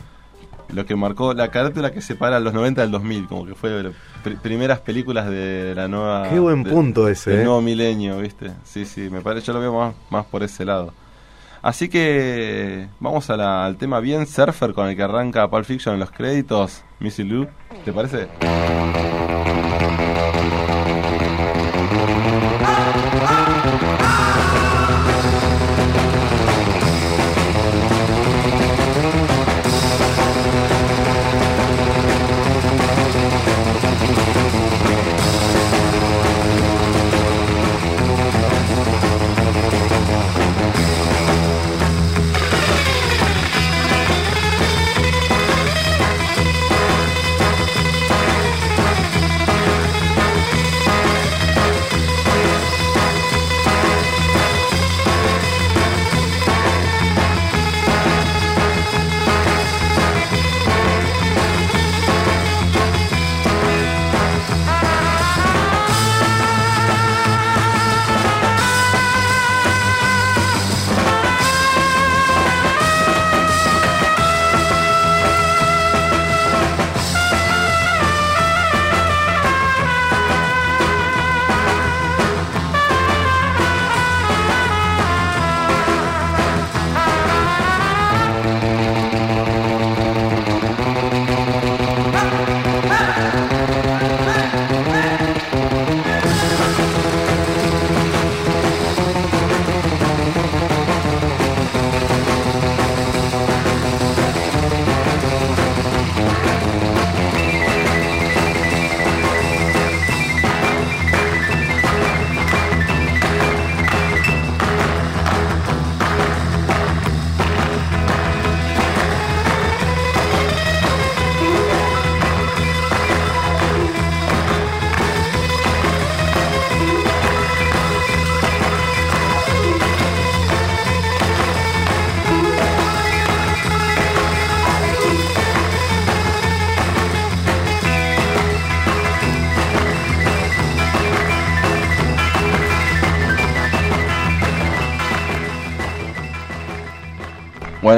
lo 0.73 0.87
que 0.87 0.97
marcó 0.97 1.35
la 1.35 1.49
carátula 1.51 1.93
que 1.93 2.01
separa 2.01 2.41
los 2.41 2.53
90 2.55 2.81
del 2.83 2.91
2000 2.91 3.27
como 3.27 3.47
que 3.47 3.55
fue 3.55 3.71
de 3.71 3.83
las 3.85 3.93
pr- 4.25 4.39
primeras 4.41 4.81
películas 4.81 5.29
de 5.29 5.73
la 5.77 5.89
nueva 5.89 6.29
Qué 6.31 6.39
buen 6.39 6.63
de- 6.63 6.71
punto 6.71 7.09
ese, 7.09 7.31
del 7.31 7.41
eh. 7.41 7.45
nuevo 7.45 7.61
milenio, 7.61 8.19
¿viste? 8.19 8.51
Sí, 8.65 8.85
sí, 8.85 9.09
me 9.11 9.21
parece, 9.21 9.47
yo 9.49 9.53
lo 9.53 9.61
veo 9.61 9.75
más, 9.75 9.95
más 10.11 10.25
por 10.27 10.43
ese 10.43 10.65
lado. 10.65 10.93
Así 11.63 11.89
que 11.89 12.89
vamos 13.01 13.31
a 13.31 13.37
la- 13.37 13.65
al 13.65 13.77
tema 13.77 14.01
bien 14.01 14.27
surfer 14.27 14.73
con 14.75 14.89
el 14.89 14.97
que 14.97 15.03
arranca 15.03 15.49
Pulp 15.49 15.65
Fiction 15.65 15.95
en 15.95 16.01
los 16.01 16.11
créditos, 16.11 16.83
Missy 17.01 17.25
Lou, 17.25 17.47
¿te 17.85 17.93
parece? 17.93 18.29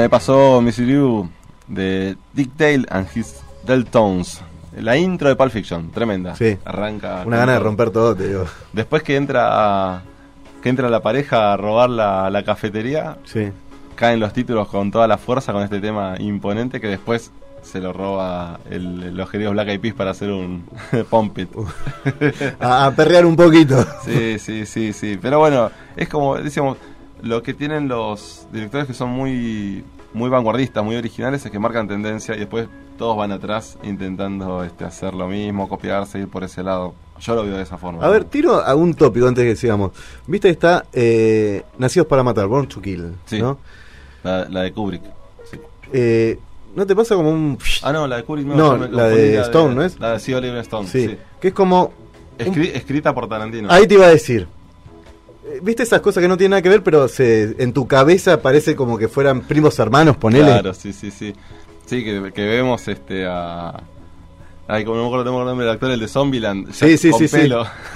Pasó 0.09 0.61
Missy 0.61 0.85
Lou 0.85 1.29
de 1.67 2.15
Dick 2.33 2.51
Dale 2.57 2.85
and 2.89 3.07
His 3.15 3.41
Deltones. 3.65 4.41
La 4.79 4.95
intro 4.95 5.27
de 5.29 5.35
Pulp 5.35 5.51
Fiction, 5.51 5.89
tremenda. 5.91 6.35
Sí. 6.35 6.57
Arranca. 6.63 7.23
Una 7.25 7.37
gana 7.37 7.53
de 7.53 7.59
romper 7.59 7.89
todo, 7.89 8.15
te 8.15 8.27
digo. 8.27 8.45
Después 8.73 9.01
que 9.03 9.15
entra 9.15 10.03
que 10.61 10.69
entra 10.69 10.89
la 10.89 11.01
pareja 11.01 11.53
a 11.53 11.57
robar 11.57 11.89
la, 11.89 12.29
la 12.29 12.43
cafetería, 12.43 13.17
Sí. 13.25 13.49
caen 13.95 14.19
los 14.19 14.33
títulos 14.33 14.67
con 14.67 14.91
toda 14.91 15.07
la 15.07 15.17
fuerza 15.17 15.53
con 15.53 15.63
este 15.63 15.79
tema 15.79 16.15
imponente 16.19 16.79
que 16.81 16.87
después 16.87 17.31
se 17.63 17.79
lo 17.79 17.91
roba 17.93 18.59
el- 18.69 19.15
los 19.15 19.29
queridos 19.29 19.53
Black 19.53 19.67
Eyed 19.69 19.79
Peas 19.81 19.95
para 19.95 20.11
hacer 20.11 20.31
un 20.31 20.63
Pump 21.09 21.37
It. 21.39 21.49
A 22.59 22.91
perrear 22.95 23.25
un 23.25 23.35
poquito. 23.35 23.83
Sí, 24.05 24.37
sí, 24.39 24.65
sí, 24.65 24.93
sí. 24.93 25.17
Pero 25.21 25.39
bueno, 25.39 25.71
es 25.95 26.07
como 26.07 26.35
decíamos, 26.37 26.77
lo 27.23 27.41
que 27.41 27.53
tienen 27.53 27.87
los 27.87 28.47
directores 28.51 28.85
que 28.87 28.93
son 28.93 29.09
muy 29.09 29.83
muy 30.17 30.29
vanguardistas, 30.29 30.83
muy 30.83 30.95
originales, 30.95 31.45
es 31.45 31.51
que 31.51 31.59
marcan 31.59 31.87
tendencia 31.87 32.35
y 32.35 32.39
después 32.39 32.67
todos 32.97 33.15
van 33.15 33.31
atrás 33.31 33.77
intentando 33.83 34.63
este, 34.63 34.83
hacer 34.83 35.13
lo 35.13 35.27
mismo, 35.27 35.69
copiarse, 35.69 36.19
ir 36.19 36.27
por 36.27 36.43
ese 36.43 36.63
lado. 36.63 36.93
Yo 37.19 37.35
lo 37.35 37.43
veo 37.43 37.55
de 37.57 37.63
esa 37.63 37.77
forma. 37.77 38.03
A 38.03 38.09
ver, 38.09 38.25
tiro 38.25 38.55
a 38.63 38.75
un 38.75 38.93
tópico 38.93 39.27
antes 39.27 39.43
que 39.45 39.55
sigamos. 39.55 39.91
Viste 40.27 40.47
que 40.49 40.51
está 40.53 40.85
eh, 40.93 41.63
Nacidos 41.77 42.07
para 42.07 42.23
Matar, 42.23 42.47
Born 42.47 42.67
to 42.67 42.81
Kill, 42.81 43.13
Sí. 43.25 43.39
¿no? 43.41 43.57
La, 44.23 44.47
la 44.49 44.61
de 44.63 44.73
Kubrick. 44.73 45.03
sí. 45.49 45.59
Eh, 45.93 46.39
¿No 46.75 46.85
te 46.85 46.95
pasa 46.95 47.15
como 47.15 47.31
un... 47.31 47.57
Ah, 47.81 47.91
no, 47.91 48.05
la 48.05 48.17
de 48.17 48.23
Kubrick 48.23 48.45
no. 48.45 48.77
No, 48.77 48.87
la 48.87 49.07
de 49.07 49.39
Stone, 49.41 49.73
¿no 49.73 49.81
es? 49.83 49.99
La 49.99 50.11
de 50.13 50.19
sí, 50.19 50.31
Oliver 50.33 50.57
Stone. 50.59 50.87
sí, 50.87 51.07
sí. 51.07 51.17
que 51.41 51.47
es 51.47 51.53
como... 51.55 51.91
Escri- 52.37 52.71
escrita 52.75 53.15
por 53.15 53.27
Tarantino. 53.27 53.67
Ahí 53.71 53.87
te 53.87 53.95
iba 53.95 54.05
a 54.05 54.09
decir. 54.09 54.47
Eh, 55.47 55.59
¿Viste 55.61 55.83
esas 55.83 56.01
cosas 56.01 56.21
que 56.21 56.27
no 56.27 56.37
tienen 56.37 56.51
nada 56.51 56.61
que 56.61 56.69
ver, 56.69 56.83
pero 56.83 57.07
se, 57.07 57.55
en 57.61 57.73
tu 57.73 57.87
cabeza 57.87 58.41
parece 58.41 58.75
como 58.75 58.97
que 58.97 59.07
fueran 59.07 59.41
primos 59.41 59.77
hermanos, 59.79 60.17
ponele? 60.17 60.45
Claro, 60.45 60.73
sí, 60.73 60.93
sí, 60.93 61.11
sí. 61.11 61.33
Sí, 61.85 62.03
que, 62.03 62.31
que 62.33 62.45
vemos 62.45 62.87
este 62.87 63.25
a. 63.27 63.81
Ay, 64.69 64.83
como 64.83 64.97
no 64.97 65.03
me 65.03 65.07
acuerdo, 65.07 65.23
no 65.25 65.31
me 65.31 65.35
acuerdo 65.37 65.41
el 65.43 65.47
nombre 65.51 65.65
del 65.65 65.73
actor, 65.75 65.91
el 65.91 65.99
de 66.01 66.07
Zombieland. 66.09 66.67
ya 66.67 66.73
Sí, 66.73 66.97
sí, 66.97 67.09
con 67.11 67.19
sí, 67.19 67.27
sí. 67.29 67.37
pelo. 67.37 67.65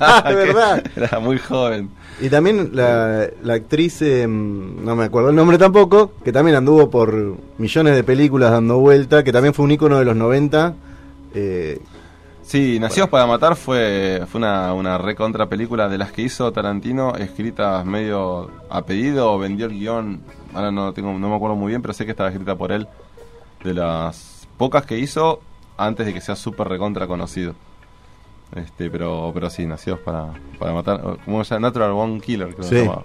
Ah, 0.00 0.24
de 0.28 0.34
verdad. 0.46 0.84
Era 0.94 1.18
muy 1.18 1.38
joven. 1.38 1.90
Y 2.20 2.28
también 2.28 2.70
la, 2.74 3.28
la 3.42 3.54
actriz, 3.54 4.00
eh, 4.02 4.24
no 4.28 4.94
me 4.94 5.04
acuerdo 5.06 5.30
el 5.30 5.34
nombre 5.36 5.58
tampoco, 5.58 6.12
que 6.24 6.30
también 6.30 6.56
anduvo 6.56 6.88
por 6.88 7.36
millones 7.58 7.96
de 7.96 8.04
películas 8.04 8.52
dando 8.52 8.78
vuelta, 8.78 9.24
que 9.24 9.32
también 9.32 9.52
fue 9.52 9.64
un 9.64 9.72
ícono 9.72 9.98
de 9.98 10.04
los 10.04 10.14
90. 10.14 10.74
eh, 11.34 11.80
Sí, 12.44 12.78
Nacidos 12.78 13.08
para 13.08 13.26
Matar 13.26 13.56
fue, 13.56 14.22
fue 14.30 14.38
una, 14.38 14.74
una 14.74 14.98
recontra 14.98 15.46
película 15.48 15.88
de 15.88 15.96
las 15.98 16.12
que 16.12 16.22
hizo 16.22 16.52
Tarantino, 16.52 17.14
escritas 17.16 17.84
medio 17.86 18.50
a 18.68 18.82
pedido, 18.84 19.32
o 19.32 19.38
vendió 19.38 19.66
el 19.66 19.72
guion, 19.72 20.20
ahora 20.52 20.70
no, 20.70 20.92
tengo, 20.92 21.12
no 21.18 21.30
me 21.30 21.34
acuerdo 21.36 21.56
muy 21.56 21.70
bien, 21.70 21.80
pero 21.80 21.94
sé 21.94 22.04
que 22.04 22.10
estaba 22.10 22.28
escrita 22.28 22.54
por 22.54 22.70
él, 22.70 22.86
de 23.64 23.72
las 23.72 24.46
pocas 24.58 24.84
que 24.84 24.98
hizo 24.98 25.40
antes 25.78 26.04
de 26.06 26.12
que 26.12 26.20
sea 26.20 26.36
súper 26.36 26.68
recontra 26.68 27.06
conocido. 27.06 27.54
Este, 28.54 28.90
pero, 28.90 29.30
pero 29.32 29.48
sí, 29.48 29.64
Nacidos 29.66 30.00
para, 30.00 30.26
para 30.58 30.72
Matar, 30.74 31.00
o 31.04 31.16
¿cómo 31.24 31.42
se 31.44 31.54
llama? 31.54 31.68
Natural 31.68 31.92
Born 31.92 32.20
Killer, 32.20 32.48
creo 32.48 32.58
que 32.58 32.62
Sí. 32.64 32.68
se 32.76 32.82
llamaba. 32.84 33.02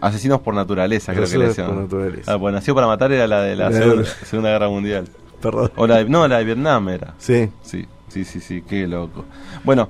Asesinos 0.00 0.40
por 0.40 0.54
naturaleza, 0.54 1.12
creo 1.12 1.28
que 1.28 1.38
le 1.38 1.48
decían. 1.48 1.66
por 1.68 1.76
naturaleza. 1.76 2.32
Ah, 2.32 2.38
pues 2.38 2.54
Nacido 2.54 2.74
para 2.76 2.86
Matar 2.86 3.10
era 3.12 3.26
la 3.26 3.40
de 3.42 3.56
la 3.56 3.70
La 3.70 3.76
de- 3.76 3.82
segunda, 3.84 4.04
Segunda 4.24 4.50
Guerra 4.50 4.68
Mundial. 4.68 5.08
Perdón. 5.42 5.70
O 5.76 5.86
la 5.86 5.98
de, 5.98 6.04
no, 6.06 6.26
la 6.26 6.38
de 6.38 6.44
Vietnam 6.44 6.88
era. 6.88 7.14
Sí. 7.18 7.50
Sí, 7.62 7.86
sí, 8.08 8.24
sí, 8.24 8.40
sí, 8.40 8.62
qué 8.66 8.86
loco. 8.86 9.24
Bueno, 9.64 9.88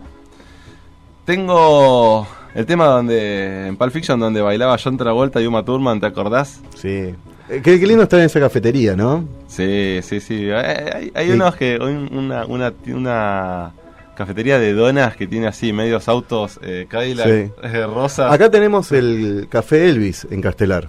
tengo 1.24 2.26
el 2.54 2.66
tema 2.66 2.86
donde 2.86 3.68
en 3.68 3.76
Pulp 3.76 3.92
Fiction 3.92 4.18
donde 4.18 4.40
bailaba 4.40 4.76
John 4.82 4.96
Travolta 4.96 5.40
y 5.40 5.46
Uma 5.46 5.64
Thurman, 5.64 6.00
¿te 6.00 6.06
acordás? 6.06 6.60
Sí. 6.74 7.14
Eh, 7.48 7.60
Qué, 7.62 7.78
qué 7.80 7.86
lindo 7.86 8.02
estar 8.04 8.18
en 8.20 8.26
esa 8.26 8.40
cafetería, 8.40 8.96
¿no? 8.96 9.24
Sí, 9.48 10.00
sí, 10.02 10.20
sí. 10.20 10.50
Hay, 10.50 11.10
hay- 11.14 11.26
Sí. 11.28 11.32
unos 11.32 11.54
que 11.56 11.76
un- 11.78 12.08
una, 12.16 12.46
una, 12.46 12.72
una 12.88 13.72
cafetería 14.16 14.58
de 14.58 14.72
donas 14.74 15.16
que 15.16 15.26
tiene 15.26 15.46
así 15.48 15.72
medios 15.72 16.08
autos 16.08 16.58
eh, 16.62 16.86
Cadillac 16.88 17.26
Sí. 17.26 17.52
eh, 17.62 17.86
rosas. 17.86 18.32
Acá 18.32 18.50
tenemos 18.50 18.92
el 18.92 19.46
Café 19.50 19.88
Elvis 19.88 20.26
en 20.30 20.40
Castelar. 20.40 20.88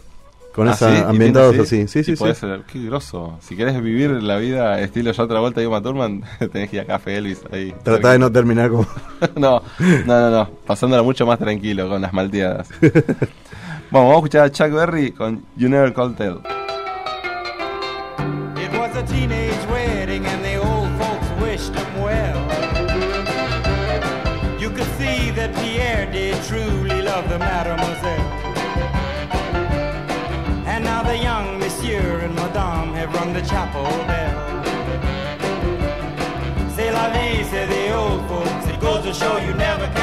Con 0.53 0.67
Ah, 0.69 0.73
esa 0.73 0.89
¿sí? 0.89 0.95
¿Y 0.97 1.03
ambientados 1.03 1.49
tiene 1.51 1.63
así. 1.63 1.87
Sí, 1.87 2.03
sí, 2.03 2.15
sí. 2.15 2.33
ser- 2.35 2.61
qué 2.71 2.85
grosso. 2.85 3.37
Si 3.41 3.55
querés 3.55 3.81
vivir 3.81 4.11
la 4.11 4.37
vida 4.37 4.79
estilo 4.81 5.11
John 5.15 5.27
Travolta 5.27 5.61
y 5.61 5.65
Uma 5.65 5.81
Thurman, 5.81 6.23
tenés 6.51 6.69
que 6.69 6.75
ir 6.75 6.81
a 6.83 6.85
Café 6.85 7.17
Elvis 7.17 7.41
ahí. 7.51 7.73
Tratá 7.83 8.11
de 8.11 8.19
no 8.19 8.31
terminar 8.31 8.69
como. 8.69 8.85
no, 9.35 9.61
no, 9.79 10.19
no, 10.19 10.29
no. 10.29 10.49
Pasándola 10.67 11.01
mucho 11.01 11.25
más 11.25 11.39
tranquilo 11.39 11.89
con 11.89 12.01
las 12.01 12.13
malteadas. 12.13 12.69
Bueno, 13.91 14.07
vamos 14.07 14.15
a 14.15 14.17
escuchar 14.25 14.41
a 14.45 14.51
Chuck 14.51 14.71
Berry 14.71 15.11
con 15.11 15.45
You 15.55 15.69
Never 15.69 15.93
Call 15.93 16.15
Tell. 16.15 16.39
It 18.57 18.71
was 18.79 18.95
a 18.95 19.03
teenage 19.05 19.53
wedding 19.71 20.25
and 20.25 20.43
the 20.43 20.57
old 20.57 20.89
folks 20.97 21.27
wished 21.39 21.75
him 21.75 22.01
well. 22.01 22.52
Chapel 33.63 34.05
bell. 34.07 34.35
C'est 36.75 36.91
la 36.91 37.09
vie, 37.09 37.43
say 37.43 37.65
the 37.67 37.95
old 37.95 38.21
folks. 38.27 38.67
It 38.67 38.79
goes 38.79 39.03
to 39.03 39.13
show 39.13 39.37
you 39.37 39.53
never 39.53 39.87
can 39.95 40.02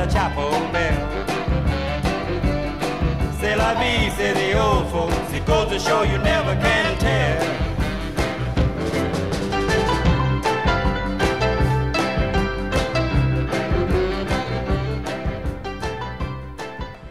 The 0.00 0.12
chapel 0.12 0.50
bell. 0.72 0.96
C'est 3.40 3.56
la 3.56 3.74
vie, 3.74 4.10
say 4.16 4.32
the 4.32 4.58
old 4.58 4.86
folks. 4.90 5.32
It 5.34 5.44
goes 5.46 5.68
to 5.68 5.78
show 5.78 6.02
you 6.02 6.18
never 6.18 6.56
can 6.60 6.98
tell. 6.98 7.46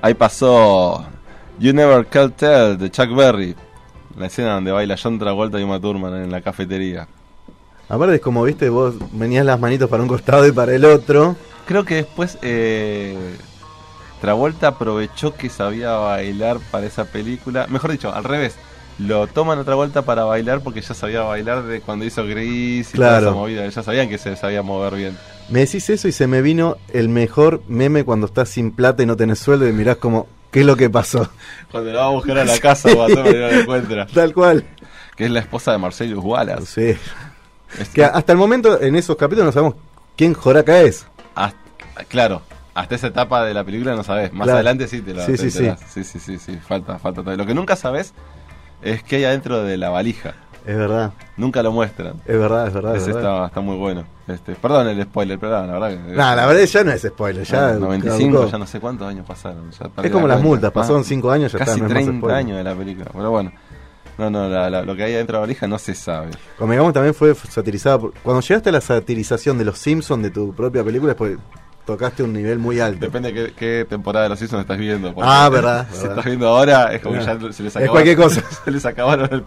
Ahí 0.02 0.14
pasó 0.14 1.06
You 1.60 1.74
Never 1.74 2.06
Can 2.06 2.32
Tell 2.32 2.78
de 2.78 2.90
Chuck 2.90 3.14
Berry. 3.14 3.54
La 4.18 4.28
escena 4.28 4.54
donde 4.54 4.72
baila 4.72 4.96
John 5.02 5.20
Travolta 5.20 5.60
y 5.60 5.64
Uma 5.64 5.80
Thurman 5.80 6.24
en 6.24 6.32
la 6.32 6.42
cafetería. 6.42 7.08
Aparte 7.90 8.16
es 8.16 8.22
como, 8.22 8.44
viste, 8.44 8.70
vos 8.70 8.96
venías 9.12 9.46
las 9.46 9.60
manitos 9.60 9.90
para 9.90 10.02
un 10.02 10.08
costado 10.08 10.48
y 10.48 10.52
para 10.52 10.74
el 10.74 10.86
otro. 10.86 11.36
Creo 11.70 11.86
que 11.86 11.96
después 11.96 12.40
eh, 12.42 13.16
Travolta 14.22 14.70
aprovechó 14.70 15.36
que 15.36 15.50
sabía 15.50 15.92
bailar 15.92 16.58
para 16.72 16.88
esa 16.88 17.06
película. 17.06 17.68
Mejor 17.68 17.92
dicho, 17.92 18.12
al 18.14 18.24
revés. 18.24 18.56
lo 18.98 19.28
toman 19.28 19.60
otra 19.60 19.76
vuelta 19.76 20.02
para 20.02 20.24
bailar 20.26 20.62
porque 20.62 20.82
ya 20.82 20.94
sabía 20.94 21.22
bailar 21.22 21.64
de 21.64 21.80
cuando 21.80 22.04
hizo 22.06 22.26
Gris 22.26 22.90
y 22.90 22.94
Claro. 22.94 23.18
toda 23.20 23.30
esa 23.32 23.32
movida. 23.40 23.68
Ya 23.70 23.84
sabían 23.84 24.10
que 24.10 24.18
se 24.18 24.36
sabía 24.36 24.62
mover 24.64 24.96
bien. 24.96 25.18
Me 25.50 25.60
decís 25.62 25.90
eso 25.90 26.08
y 26.08 26.12
se 26.12 26.28
me 26.28 26.42
vino 26.42 26.76
el 26.92 27.08
mejor 27.08 27.62
meme 27.68 28.04
cuando 28.04 28.26
estás 28.26 28.50
sin 28.50 28.72
plata 28.72 29.04
y 29.04 29.06
no 29.06 29.16
tenés 29.16 29.40
sueldo 29.40 29.68
y 29.70 29.72
mirás 29.74 29.98
como, 29.98 30.28
¿qué 30.52 30.62
es 30.62 30.66
lo 30.66 30.76
que 30.76 30.90
pasó? 30.90 31.30
Cuando 31.72 31.94
la 31.94 32.02
va 32.02 32.08
a 32.08 32.10
buscar 32.10 32.40
a 32.40 32.46
la 32.46 32.58
casa, 32.60 32.92
Guatón, 32.94 33.28
y 33.28 33.32
no 33.34 33.40
la 33.40 33.60
encuentra. 33.62 34.06
Tal 34.14 34.34
cual. 34.34 34.66
Que 35.16 35.26
es 35.26 35.32
la 35.32 35.40
esposa 35.40 35.72
de 35.72 35.78
Marcellus 35.78 36.22
Wallace. 36.24 36.66
Sí. 36.66 37.00
Es- 37.80 37.90
Que 37.90 38.04
hasta 38.04 38.32
el 38.34 38.38
momento 38.38 38.82
en 38.82 38.96
esos 38.96 39.16
capítulos 39.16 39.46
no 39.46 39.52
sabemos 39.54 39.76
quién 40.18 40.34
Joraca 40.34 40.82
es. 40.82 41.06
Hasta- 41.36 41.58
claro, 42.08 42.42
hasta 42.74 42.96
esa 42.96 43.08
etapa 43.08 43.44
de 43.46 43.54
la 43.54 43.64
película 43.64 43.96
no 43.96 44.04
sabes. 44.04 44.32
Más 44.34 44.46
Claro. 44.46 44.58
adelante 44.58 44.88
sí 44.88 45.02
te 45.02 45.14
la 45.14 45.26
Sí, 45.26 45.38
sí, 45.38 45.52
sí. 45.52 45.70
sí, 45.88 46.04
sí, 46.04 46.20
sí, 46.20 46.38
sí, 46.40 46.58
Falta, 46.58 46.98
falta 47.00 47.22
todavía. 47.22 47.44
Lo 47.44 47.48
que 47.48 47.54
nunca 47.54 47.76
sabes 47.76 48.14
es 48.82 49.04
qué 49.04 49.18
hay 49.18 49.26
adentro 49.26 49.64
de 49.64 49.78
la 49.78 49.90
valija. 49.90 50.34
Es 50.66 50.78
verdad, 50.78 51.14
Nunca 51.38 51.64
lo 51.64 51.72
muestran. 51.72 52.16
es 52.26 52.38
verdad, 52.38 52.68
es 52.68 52.74
verdad. 52.74 52.96
es 52.96 53.06
verdad. 53.08 53.22
está, 53.22 53.46
está 53.48 53.62
muy 53.62 53.78
bueno. 53.78 54.04
Este, 54.28 54.54
perdón 54.56 54.88
el 54.90 55.02
spoiler, 55.04 55.40
pero 55.40 55.54
la 55.66 55.80
verdad 55.80 55.90
que. 55.90 56.14
Nah, 56.16 56.36
la 56.36 56.46
verdad 56.46 56.64
ya 56.64 56.84
no 56.84 56.92
es 56.92 57.02
spoiler, 57.02 57.44
ya. 57.46 57.72
95, 57.74 58.34
caducó. 58.34 58.52
ya 58.52 58.58
no 58.60 58.68
sé 58.68 58.80
cuántos 58.80 59.08
años 59.08 59.26
pasaron. 59.26 59.72
ya 59.72 59.90
Es 60.04 60.12
como 60.12 60.28
la 60.28 60.36
las 60.36 60.44
multas, 60.44 60.72
pasaron 60.72 61.02
Ah, 61.02 61.06
5 61.08 61.32
años, 61.32 61.52
ya 61.54 61.60
Casi 61.60 61.72
está, 61.72 61.82
no 61.82 61.88
es 61.88 61.94
más 61.94 62.04
30 62.04 62.20
spoiler. 62.20 62.38
años 62.38 62.58
de 62.58 62.64
la 62.64 62.76
película. 62.76 63.10
Pero 63.12 63.32
bueno, 63.32 63.52
no, 64.20 64.30
no, 64.30 64.50
la- 64.50 64.70
la- 64.70 64.82
lo 64.84 64.96
que 64.96 65.04
hay 65.04 65.14
adentro 65.16 65.34
de 65.34 65.38
la 65.38 65.42
valija 65.42 65.68
no 65.68 65.80
se 65.80 65.96
sabe. 65.96 66.32
Convengamos 66.58 66.94
también 66.94 67.14
fue 67.16 67.34
satirizada. 67.36 67.98
por- 68.00 68.14
Cuando 68.22 68.42
llegaste 68.42 68.70
a 68.70 68.72
la 68.74 68.82
satirización 68.82 69.58
de 69.58 69.66
los 69.66 69.78
Simpsons 69.80 70.22
de 70.24 70.30
tu 70.32 70.54
propia 70.54 70.84
película, 70.84 71.14
es 71.14 71.18
porque 71.18 71.38
tocaste 71.86 72.22
un 72.22 72.34
nivel 72.34 72.60
muy 72.60 72.80
alto. 72.80 73.00
Depende 73.00 73.32
de 73.32 73.46
qué, 73.48 73.54
qué 73.54 73.86
temporada 73.90 74.24
de 74.26 74.30
los 74.30 74.38
Simpsons 74.38 74.62
estás 74.62 74.78
viendo. 74.78 75.12
Ah, 75.22 75.50
verdad, 75.50 75.88
Si 75.92 75.98
verdad. 75.98 76.10
estás 76.12 76.26
viendo 76.26 76.48
ahora, 76.48 76.94
es 76.94 77.02
como 77.02 77.16
que 77.16 77.22
Claro. 77.24 77.40
ya 77.48 77.54
se 77.54 77.64
les 77.64 77.70
Es 77.72 77.76
acabaron. 77.78 77.94
cualquier 77.94 78.18
cosa. 78.18 78.44
se 78.66 78.72
les 78.72 78.86
acabaron 78.86 79.30
el 79.32 79.42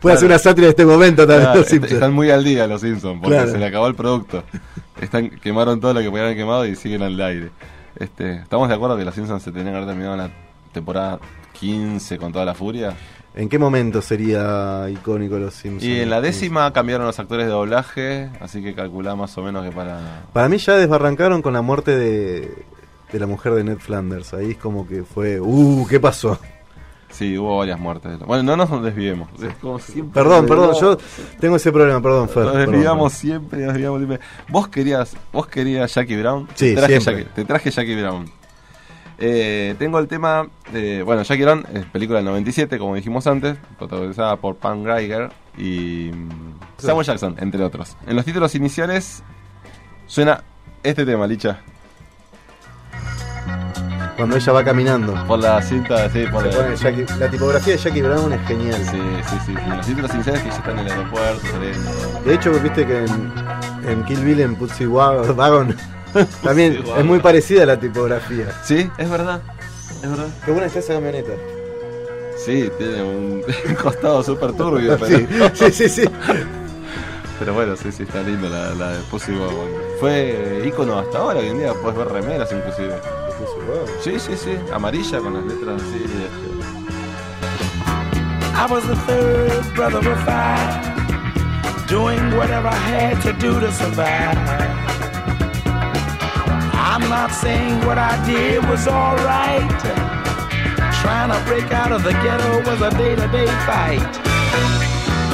Puede 0.00 0.14
hacer 0.16 0.26
una 0.28 0.38
sátira 0.38 0.66
de 0.66 0.70
este 0.70 0.86
momento 0.86 1.22
también 1.26 1.40
Claro, 1.42 1.54
los 1.58 1.66
est- 1.66 1.70
Simpsons. 1.72 1.92
Están 1.94 2.12
muy 2.12 2.30
al 2.30 2.44
día 2.44 2.66
los 2.68 2.80
Simpsons, 2.80 3.18
porque 3.20 3.36
Claro. 3.36 3.50
se 3.50 3.58
le 3.58 3.66
acabó 3.66 3.86
el 3.88 3.94
producto. 3.96 4.44
Están, 5.00 5.30
quemaron 5.30 5.80
todo 5.80 5.94
lo 5.94 6.00
que 6.00 6.08
podían 6.10 6.26
haber 6.26 6.36
quemado 6.36 6.64
y 6.66 6.76
siguen 6.76 7.02
al 7.02 7.20
aire. 7.20 7.50
Este, 7.96 8.36
¿Estamos 8.36 8.68
de 8.68 8.74
acuerdo 8.74 8.96
que 8.96 9.04
los 9.04 9.14
Simpsons 9.14 9.42
se 9.42 9.50
tenían 9.50 9.70
que 9.72 9.76
haber 9.78 9.86
terminado 9.88 10.14
en 10.14 10.20
la 10.20 10.30
temporada 10.72 11.18
15 11.58 12.18
con 12.18 12.32
toda 12.32 12.44
la 12.44 12.54
furia? 12.54 12.92
¿En 13.36 13.48
qué 13.48 13.58
momento 13.58 14.00
sería 14.00 14.88
icónico 14.90 15.36
los 15.38 15.54
Simpsons? 15.54 15.82
Y 15.84 16.00
en 16.00 16.10
la 16.10 16.20
décima 16.20 16.72
cambiaron 16.72 17.06
los 17.06 17.18
actores 17.18 17.46
de 17.46 17.52
doblaje, 17.52 18.30
así 18.40 18.62
que 18.62 18.74
calculá 18.74 19.16
más 19.16 19.36
o 19.38 19.42
menos 19.42 19.64
que 19.64 19.72
para... 19.72 20.22
Para 20.32 20.48
mí 20.48 20.58
ya 20.58 20.76
desbarrancaron 20.76 21.42
con 21.42 21.52
la 21.52 21.60
muerte 21.62 21.96
de, 21.96 22.64
de 23.12 23.18
la 23.18 23.26
mujer 23.26 23.54
de 23.54 23.64
Ned 23.64 23.78
Flanders. 23.78 24.34
Ahí 24.34 24.52
es 24.52 24.56
como 24.58 24.86
que 24.86 25.02
fue, 25.02 25.40
uh, 25.40 25.84
¿qué 25.88 25.98
pasó? 25.98 26.38
Sí, 27.10 27.36
hubo 27.38 27.58
varias 27.58 27.78
muertes. 27.78 28.18
Bueno, 28.20 28.56
no 28.56 28.66
nos 28.66 28.82
desviemos. 28.82 29.28
Es 29.42 29.54
como 29.56 29.78
siempre. 29.78 30.20
Perdón, 30.20 30.46
perdón, 30.46 30.70
No. 30.72 30.80
yo 30.80 30.98
tengo 31.40 31.56
ese 31.56 31.70
problema, 31.72 32.00
perdón, 32.02 32.28
Fer. 32.28 32.44
Nos 32.44 32.54
desviamos 32.56 32.96
perdón. 32.96 33.10
siempre, 33.10 33.58
nos 33.60 33.72
desviamos 33.74 33.98
siempre. 34.00 34.20
¿Vos 34.48 34.68
querías, 34.68 35.16
vos 35.32 35.46
querías 35.48 35.92
Jackie 35.94 36.16
Brown? 36.16 36.48
Sí, 36.54 36.70
te 36.70 36.74
traje, 36.76 37.00
siempre. 37.00 37.22
Jackie, 37.24 37.34
te 37.34 37.44
traje 37.44 37.70
Jackie 37.70 38.00
Brown. 38.00 38.30
Eh, 39.18 39.74
tengo 39.78 39.98
el 40.00 40.08
tema 40.08 40.48
de. 40.72 41.02
Bueno, 41.02 41.22
Jackie 41.22 41.42
Brown 41.44 41.64
es 41.72 41.84
película 41.86 42.18
del 42.18 42.26
97, 42.26 42.78
como 42.78 42.94
dijimos 42.96 43.26
antes, 43.26 43.56
protagonizada 43.78 44.36
por 44.36 44.56
Pam 44.56 44.82
Griger 44.82 45.30
y 45.56 46.10
mm, 46.12 46.28
Samuel 46.78 47.06
Jackson, 47.06 47.36
entre 47.38 47.62
otros. 47.62 47.96
En 48.06 48.16
los 48.16 48.24
títulos 48.24 48.54
iniciales 48.56 49.22
suena 50.06 50.42
este 50.82 51.06
tema, 51.06 51.26
Licha. 51.26 51.60
Cuando 54.16 54.36
ella 54.36 54.52
va 54.52 54.64
caminando. 54.64 55.12
Por 55.26 55.40
la 55.40 55.60
cinta, 55.60 56.08
sí, 56.08 56.24
por 56.30 56.42
Se 56.52 56.58
la. 56.58 56.74
Jackie- 56.76 57.18
la 57.18 57.28
tipografía 57.30 57.72
de 57.74 57.78
Jackie 57.80 58.02
Brown 58.02 58.32
es 58.32 58.46
genial. 58.46 58.80
Sí, 58.84 58.98
sí, 59.28 59.36
sí, 59.46 59.52
sí. 59.56 59.62
En 59.64 59.76
los 59.76 59.86
títulos 59.86 60.14
iniciales 60.14 60.42
que 60.42 60.50
ya 60.50 60.56
están 60.56 60.78
en 60.78 60.86
el 60.86 60.92
aeropuerto, 60.92 61.46
saliendo. 61.50 62.20
De 62.24 62.34
hecho, 62.34 62.52
viste 62.60 62.86
que 62.86 62.98
en, 63.04 63.32
en 63.88 64.04
Kill 64.04 64.20
Bill, 64.24 64.40
en 64.40 64.54
Pussy 64.54 64.86
Wa- 64.86 65.22
Wagon, 65.32 65.74
también 66.42 66.84
es 66.96 67.04
muy 67.04 67.18
parecida 67.18 67.66
la 67.66 67.78
tipografía. 67.78 68.46
Sí, 68.64 68.90
es 68.98 69.10
verdad. 69.10 69.42
Es 70.02 70.10
verdad. 70.10 70.26
Qué 70.44 70.50
buena 70.50 70.66
está 70.66 70.78
esa 70.80 70.94
camioneta. 70.94 71.32
Sí, 72.36 72.70
tiene 72.78 73.02
un, 73.02 73.42
costado 73.82 74.22
súper 74.22 74.52
turbio, 74.52 74.96
pero, 75.00 75.16
Sí, 75.16 75.26
sí, 75.54 75.72
sí, 75.72 75.88
sí. 75.88 76.08
pero 77.38 77.54
bueno, 77.54 77.76
sí, 77.76 77.90
sí, 77.92 78.02
está 78.02 78.22
lindo 78.22 78.48
la, 78.48 78.74
la 78.74 78.90
de 78.92 79.00
Pussy 79.10 79.32
Wagon. 79.32 79.68
Fue 80.00 80.62
ícono 80.66 80.98
hasta 80.98 81.18
ahora, 81.18 81.40
hoy 81.40 81.48
en 81.48 81.58
día 81.58 81.72
puedes 81.74 81.98
ver 81.98 82.08
remeras 82.08 82.52
inclusive. 82.52 82.94
Sí, 84.02 84.18
sí, 84.18 84.36
sí, 84.36 84.56
amarilla 84.72 85.18
con 85.18 85.34
las 85.34 85.44
letras 85.44 85.82
así. 85.82 86.04
este. 86.04 86.54
I 88.56 88.66
was 88.70 88.86
the 88.86 88.96
third 89.06 89.74
brother 89.74 89.98
of 89.98 90.18
five, 90.24 91.86
doing 91.88 92.36
whatever 92.36 92.68
I 92.68 92.74
had 92.74 93.20
to 93.22 93.32
do 93.32 93.58
to 93.60 93.70
survive. 93.72 94.38
I'm 96.94 97.10
not 97.10 97.32
saying 97.32 97.84
what 97.86 97.98
I 97.98 98.14
did 98.24 98.62
was 98.70 98.86
alright. 98.86 99.68
Trying 101.02 101.34
to 101.34 101.40
break 101.44 101.72
out 101.72 101.90
of 101.90 102.04
the 102.04 102.12
ghetto 102.22 102.62
was 102.70 102.80
a 102.82 102.90
day 102.96 103.16
to 103.16 103.26
day 103.34 103.50
fight. 103.66 103.98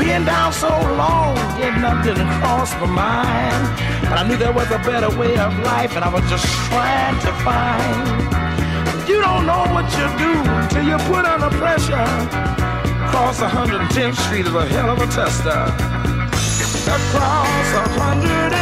Being 0.01 0.25
down 0.25 0.55
so 0.55 0.71
long, 0.97 1.37
getting 1.61 1.85
up 1.85 2.03
didn't 2.03 2.33
cross 2.41 2.73
my 2.81 2.87
mind. 2.87 3.63
But 4.09 4.17
I 4.21 4.27
knew 4.27 4.39
there 4.39 4.55
was 4.55 4.71
a 4.71 4.79
better 4.79 5.11
way 5.21 5.37
of 5.37 5.53
life, 5.59 5.95
and 5.97 6.03
I 6.03 6.09
was 6.09 6.25
just 6.31 6.47
trying 6.73 7.21
to 7.29 7.33
find. 7.45 8.09
You 9.07 9.21
don't 9.21 9.45
know 9.45 9.69
what 9.77 9.85
you 10.01 10.07
do 10.17 10.33
till 10.73 10.87
you 10.89 10.97
put 11.13 11.27
under 11.29 11.55
pressure. 11.61 12.09
Cross 13.13 13.41
110th 13.41 14.17
Street 14.17 14.47
is 14.47 14.55
a 14.55 14.65
hell 14.65 14.89
of 14.89 14.99
a 14.99 15.07
tester. 15.13 15.61
Across 16.89 17.69
110th 18.01 18.60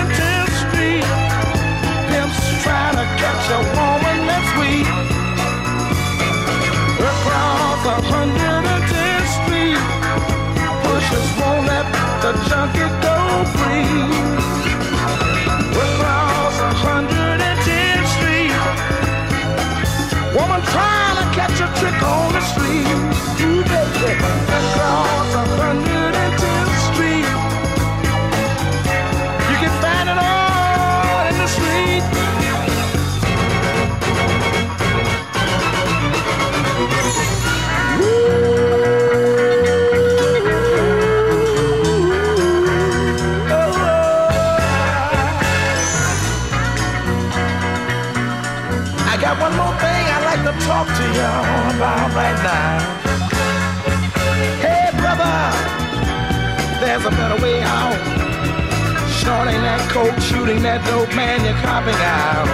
Coke, 59.99 60.23
shooting 60.31 60.63
that 60.63 60.79
dope, 60.87 61.11
man, 61.11 61.43
you're 61.43 61.59
copping 61.59 61.99
out. 62.07 62.47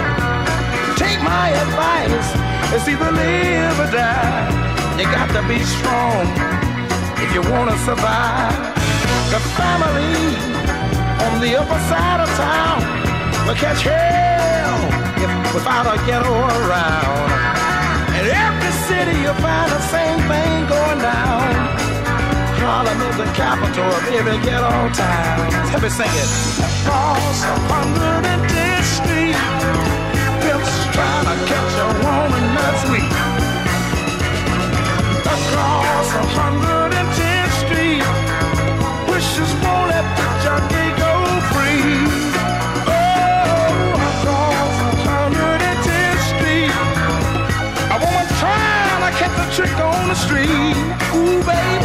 Take 0.97 1.21
my 1.21 1.53
advice, 1.53 2.25
it's 2.73 2.89
either 2.89 3.13
live 3.13 3.77
or 3.85 3.89
die. 3.93 4.49
You 4.97 5.05
got 5.13 5.29
to 5.29 5.45
be 5.45 5.61
strong 5.61 6.25
if 7.21 7.29
you 7.37 7.45
want 7.53 7.69
to 7.69 7.77
survive. 7.85 8.49
The 9.29 9.37
family 9.61 10.41
on 11.21 11.37
the 11.37 11.53
upper 11.61 11.77
side 11.85 12.25
of 12.25 12.29
town 12.33 12.81
will 13.45 13.59
catch 13.61 13.85
hell 13.85 14.81
if 15.21 15.29
without 15.53 15.85
a 15.85 16.01
ghetto 16.09 16.33
around. 16.65 17.29
In 18.17 18.25
every 18.25 18.73
city 18.89 19.21
you'll 19.21 19.37
find 19.37 19.69
the 19.69 19.83
same 19.93 20.17
thing 20.25 20.65
going 20.65 20.97
down. 20.97 21.84
Harlem 22.65 22.99
is 23.01 23.17
the 23.17 23.29
capital 23.37 23.85
of 23.85 24.03
every 24.09 24.39
ghetto 24.41 24.89
town. 24.97 25.37
Let 25.71 25.81
me 25.83 25.89
sing 25.89 26.09
it. 26.09 26.29
Across 26.65 27.45
110th 27.69 28.89
Street, 28.97 29.37
pimps 30.41 30.73
trying 30.89 31.29
to 31.29 31.35
catch 31.45 31.73
a 31.77 31.89
woman 32.01 32.45
that's 32.57 32.83
weak. 32.89 33.13
Across 35.29 36.09
110th 36.25 37.53
Street, 37.61 38.01
wishes 39.13 39.51
won't 39.61 39.93
let 39.93 40.05
the 40.17 40.25
junkie 40.41 40.89
go 40.97 41.13
free. 41.53 42.09
Oh, 42.89 43.93
across 44.09 44.75
110th 45.05 46.21
Street, 46.33 46.73
a 47.93 47.97
woman 48.01 48.27
trying 48.41 49.01
to 49.05 49.11
catch 49.21 49.37
a 49.37 49.47
trick 49.53 49.77
on 49.77 50.09
the 50.09 50.17
street. 50.17 50.73
Ooh, 51.13 51.39
baby, 51.45 51.84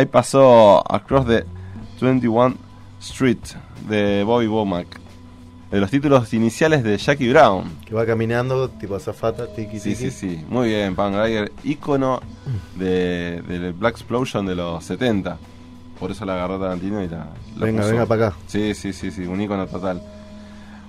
Ahí 0.00 0.06
pasó 0.06 0.82
Across 0.90 1.26
the 1.26 1.44
21 2.00 2.54
Street 3.02 3.36
de 3.86 4.24
Bobby 4.24 4.46
Womack. 4.46 4.98
De 5.70 5.78
los 5.78 5.90
títulos 5.90 6.32
iniciales 6.32 6.82
de 6.82 6.96
Jackie 6.96 7.28
Brown. 7.28 7.64
Que 7.84 7.94
va 7.94 8.06
caminando, 8.06 8.70
tipo 8.70 8.94
azafata, 8.96 9.46
tiki 9.54 9.78
Sí, 9.78 9.90
tiki. 9.90 10.10
sí, 10.10 10.10
sí. 10.10 10.44
Muy 10.48 10.68
bien, 10.68 10.96
Punk 10.96 11.14
Rider. 11.22 11.52
Ícono 11.64 12.20
de, 12.76 13.42
del 13.46 13.74
Black 13.74 13.96
Explosion 13.96 14.46
de 14.46 14.54
los 14.54 14.82
70. 14.84 15.36
Por 15.98 16.10
eso 16.10 16.24
la 16.24 16.32
agarró 16.32 16.58
Tarantino 16.58 17.04
y 17.04 17.08
la, 17.10 17.28
la 17.58 17.66
Venga, 17.66 17.82
puso. 17.82 17.92
venga 17.92 18.06
para 18.06 18.26
acá. 18.28 18.36
Sí, 18.46 18.74
sí, 18.74 18.94
sí, 18.94 19.10
sí. 19.10 19.24
Un 19.26 19.38
ícono 19.42 19.66
total. 19.66 20.00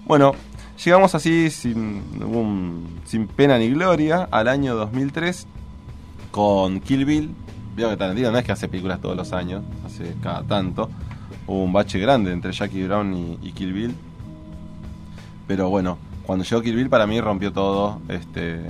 Bueno, 0.06 0.32
llegamos 0.84 1.14
así 1.16 1.50
sin, 1.52 2.02
un- 2.24 3.02
sin 3.04 3.28
pena 3.28 3.58
ni 3.58 3.70
gloria 3.72 4.30
al 4.32 4.48
año 4.48 4.74
2003 4.76 5.48
con 6.32 6.80
Kill 6.80 7.04
Bill. 7.04 7.36
Veo 7.76 7.90
que 7.90 7.98
Tarantino 7.98 8.32
no 8.32 8.38
es 8.38 8.44
que 8.44 8.52
hace 8.52 8.68
películas 8.68 9.00
todos 9.00 9.16
los 9.16 9.32
años, 9.34 9.64
hace 9.86 10.16
cada 10.22 10.44
tanto. 10.44 10.90
Hubo 11.48 11.64
un 11.64 11.74
bache 11.74 12.00
grande 12.00 12.32
entre 12.32 12.52
Jackie 12.52 12.84
Brown 12.84 13.14
y, 13.14 13.40
y 13.42 13.52
Kill 13.54 13.74
Bill. 13.74 13.96
Pero 15.48 15.70
bueno, 15.70 15.98
cuando 16.24 16.46
llegó 16.46 16.62
Kill 16.62 16.76
Bill 16.76 16.90
para 16.90 17.08
mí 17.08 17.20
rompió 17.20 17.52
todo. 17.52 18.02
Este, 18.10 18.62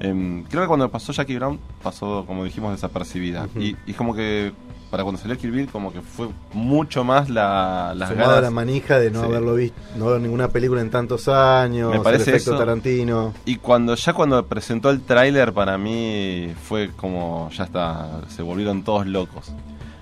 em, 0.00 0.44
creo 0.44 0.62
que 0.62 0.68
cuando 0.68 0.90
pasó 0.90 1.12
Jackie 1.12 1.36
Brown 1.36 1.58
pasó, 1.82 2.24
como 2.26 2.44
dijimos, 2.44 2.72
desapercibida. 2.72 3.48
Y, 3.58 3.76
y 3.86 3.92
como 3.94 4.14
que 4.14 4.52
para 4.90 5.02
cuando 5.02 5.20
salió 5.20 5.36
Kill 5.36 5.50
Bill 5.50 5.68
como 5.70 5.92
que 5.92 6.00
fue 6.00 6.28
mucho 6.52 7.02
más 7.04 7.28
la, 7.28 7.92
las 7.96 8.08
Fumaba 8.10 8.28
ganas. 8.28 8.42
la 8.44 8.50
manija 8.50 8.98
de 8.98 9.10
no 9.10 9.20
Sí. 9.20 9.26
haberlo 9.26 9.54
visto, 9.54 9.78
no 9.96 10.06
ver 10.06 10.20
ninguna 10.20 10.48
película 10.48 10.80
en 10.80 10.90
tantos 10.90 11.28
años, 11.28 11.92
Me 11.92 12.00
parece 12.00 12.30
el 12.30 12.36
efecto 12.36 12.52
eso. 12.52 12.58
Tarantino. 12.58 13.34
Y 13.44 13.56
cuando 13.56 13.94
ya 13.96 14.12
cuando 14.12 14.44
presentó 14.46 14.90
el 14.90 15.00
tráiler 15.02 15.52
para 15.52 15.76
mí 15.78 16.52
fue 16.68 16.90
como 16.96 17.50
ya 17.50 17.64
está, 17.64 18.20
se 18.28 18.42
volvieron 18.42 18.82
todos 18.84 19.06
locos. 19.06 19.52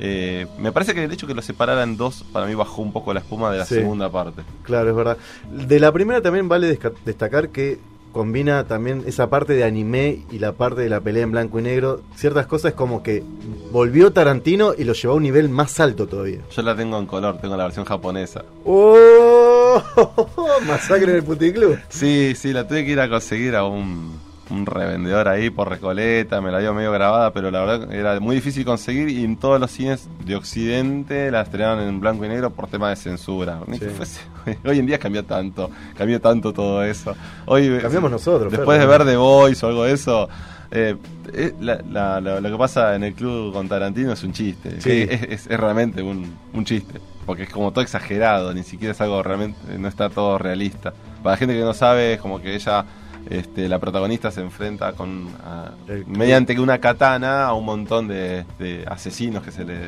Eh, 0.01 0.47
me 0.59 0.73
parece 0.73 0.93
que 0.93 1.05
el 1.05 1.13
hecho 1.13 1.27
que 1.27 1.35
lo 1.35 1.41
separaran 1.43 1.97
dos 1.97 2.25
para 2.33 2.47
mí 2.47 2.55
bajó 2.55 2.83
un 2.83 2.93
poco 2.93 3.15
la 3.15 3.21
espuma 3.21 3.51
de 3.53 3.59
la 3.59 3.65
Sí. 3.65 3.77
segunda 3.77 4.11
parte. 4.11 4.43
Claro, 4.65 4.91
es 4.91 4.97
verdad. 4.97 5.17
De 5.51 5.79
la 5.81 5.93
primera 5.93 6.21
también 6.21 6.49
vale 6.49 6.79
destacar 7.05 7.51
que 7.51 7.79
combina 8.15 8.65
también 8.65 9.03
esa 9.07 9.29
parte 9.29 9.53
de 9.53 9.65
anime 9.65 10.23
y 10.31 10.39
la 10.39 10.53
parte 10.53 10.81
de 10.81 10.89
la 10.89 11.01
pelea 11.01 11.25
en 11.25 11.33
blanco 11.33 11.59
y 11.59 11.63
negro. 11.63 12.01
Ciertas 12.17 12.47
cosas 12.47 12.73
como 12.73 13.03
que 13.03 13.23
volvió 13.71 14.13
Tarantino 14.13 14.73
y 14.79 14.85
lo 14.85 14.95
llevó 14.95 15.13
a 15.13 15.17
un 15.17 15.25
nivel 15.25 15.51
más 15.51 15.79
alto 15.81 16.07
todavía. 16.07 16.41
Yo 16.51 16.63
la 16.63 16.75
tengo 16.75 16.99
en 16.99 17.05
color, 17.05 17.37
tengo 17.39 17.57
la 17.59 17.65
versión 17.65 17.85
japonesa. 17.85 18.45
¡Oh! 18.65 19.83
Masacre 20.67 21.11
en 21.11 21.17
el 21.17 21.25
puticlub. 21.25 21.79
Sí, 21.91 22.35
sí, 22.35 22.55
la 22.55 22.67
tuve 22.67 22.87
que 22.87 22.93
ir 22.93 23.01
a 23.01 23.09
conseguir 23.11 23.57
a 23.57 23.65
un, 23.65 24.19
un 24.51 24.67
revendedor 24.67 25.27
ahí 25.29 25.49
por 25.51 25.69
Recoleta, 25.71 26.41
me 26.41 26.51
la 26.51 26.59
dio 26.59 26.75
medio 26.75 26.93
grabada, 26.93 27.33
pero 27.33 27.51
la 27.51 27.65
verdad 27.65 27.93
era 27.93 28.21
muy 28.21 28.37
difícil 28.37 28.65
conseguir 28.65 29.09
y 29.09 29.25
en 29.25 29.37
todos 29.37 29.59
los 29.61 29.71
cines 29.71 30.09
de 30.25 30.37
Occidente 30.37 31.31
la 31.31 31.43
estrenaron 31.43 31.81
en 31.87 32.01
blanco 32.01 32.25
y 32.25 32.29
negro 32.29 32.51
por 32.51 32.67
tema 32.69 32.91
de 32.91 32.97
censura. 32.97 33.61
Ni 33.67 33.79
que 33.79 33.89
Sí. 33.91 33.95
fuese- 33.97 34.59
hoy 34.65 34.79
en 34.79 34.87
día 34.87 34.99
cambió 34.99 35.25
tanto, 35.25 35.71
cambió 35.97 36.21
tanto 36.21 36.53
todo 36.53 36.83
eso. 36.85 37.15
Hoy 37.47 37.79
Cambiamos 37.81 38.11
nosotros, 38.11 38.53
Después 38.53 38.79
de 38.79 38.87
ver 38.87 39.05
The 39.05 39.17
Voice 39.17 39.65
o 39.65 39.69
algo 39.71 39.85
de 39.85 39.93
eso, 39.93 40.29
eh, 40.71 40.97
eh, 41.33 41.55
la- 41.61 41.81
la- 41.91 42.21
la- 42.21 42.41
lo 42.41 42.51
que 42.51 42.57
pasa 42.59 42.95
en 42.97 43.05
el 43.05 43.15
club 43.15 43.53
con 43.53 43.69
Tarantino 43.69 44.13
es 44.13 44.23
un 44.25 44.33
chiste. 44.33 44.81
Sí. 44.81 45.07
Es, 45.09 45.23
es- 45.23 45.47
es 45.47 45.59
realmente 45.61 46.03
un, 46.03 46.35
un 46.53 46.65
chiste. 46.65 47.01
Porque 47.25 47.45
es 47.45 47.49
como 47.51 47.71
todo 47.73 47.81
exagerado, 47.81 48.53
ni 48.53 48.63
siquiera 48.65 48.93
es 48.93 49.01
algo 49.01 49.23
realmente, 49.23 49.59
no 49.79 49.89
está 49.89 50.11
todo 50.11 50.37
realista. 50.37 50.93
Para 51.23 51.33
la 51.35 51.37
gente 51.39 51.55
que 51.55 51.63
no 51.63 51.73
sabe, 51.73 52.15
es 52.15 52.21
como 52.21 52.39
que 52.43 52.55
ella, 52.55 52.85
este, 53.31 53.69
la 53.69 53.79
protagonista 53.79 54.31
se 54.31 54.41
enfrenta 54.41 54.93
con, 54.93 55.29
a- 55.45 55.73
mediante 56.07 56.59
una 56.59 56.79
katana 56.79 57.47
a 57.47 57.55
un 57.55 57.65
montón 57.65 58.09
de, 58.09 58.45
de 58.59 58.85
asesinos 58.89 59.43
que 59.43 59.51
se 59.51 59.65
le, 59.65 59.79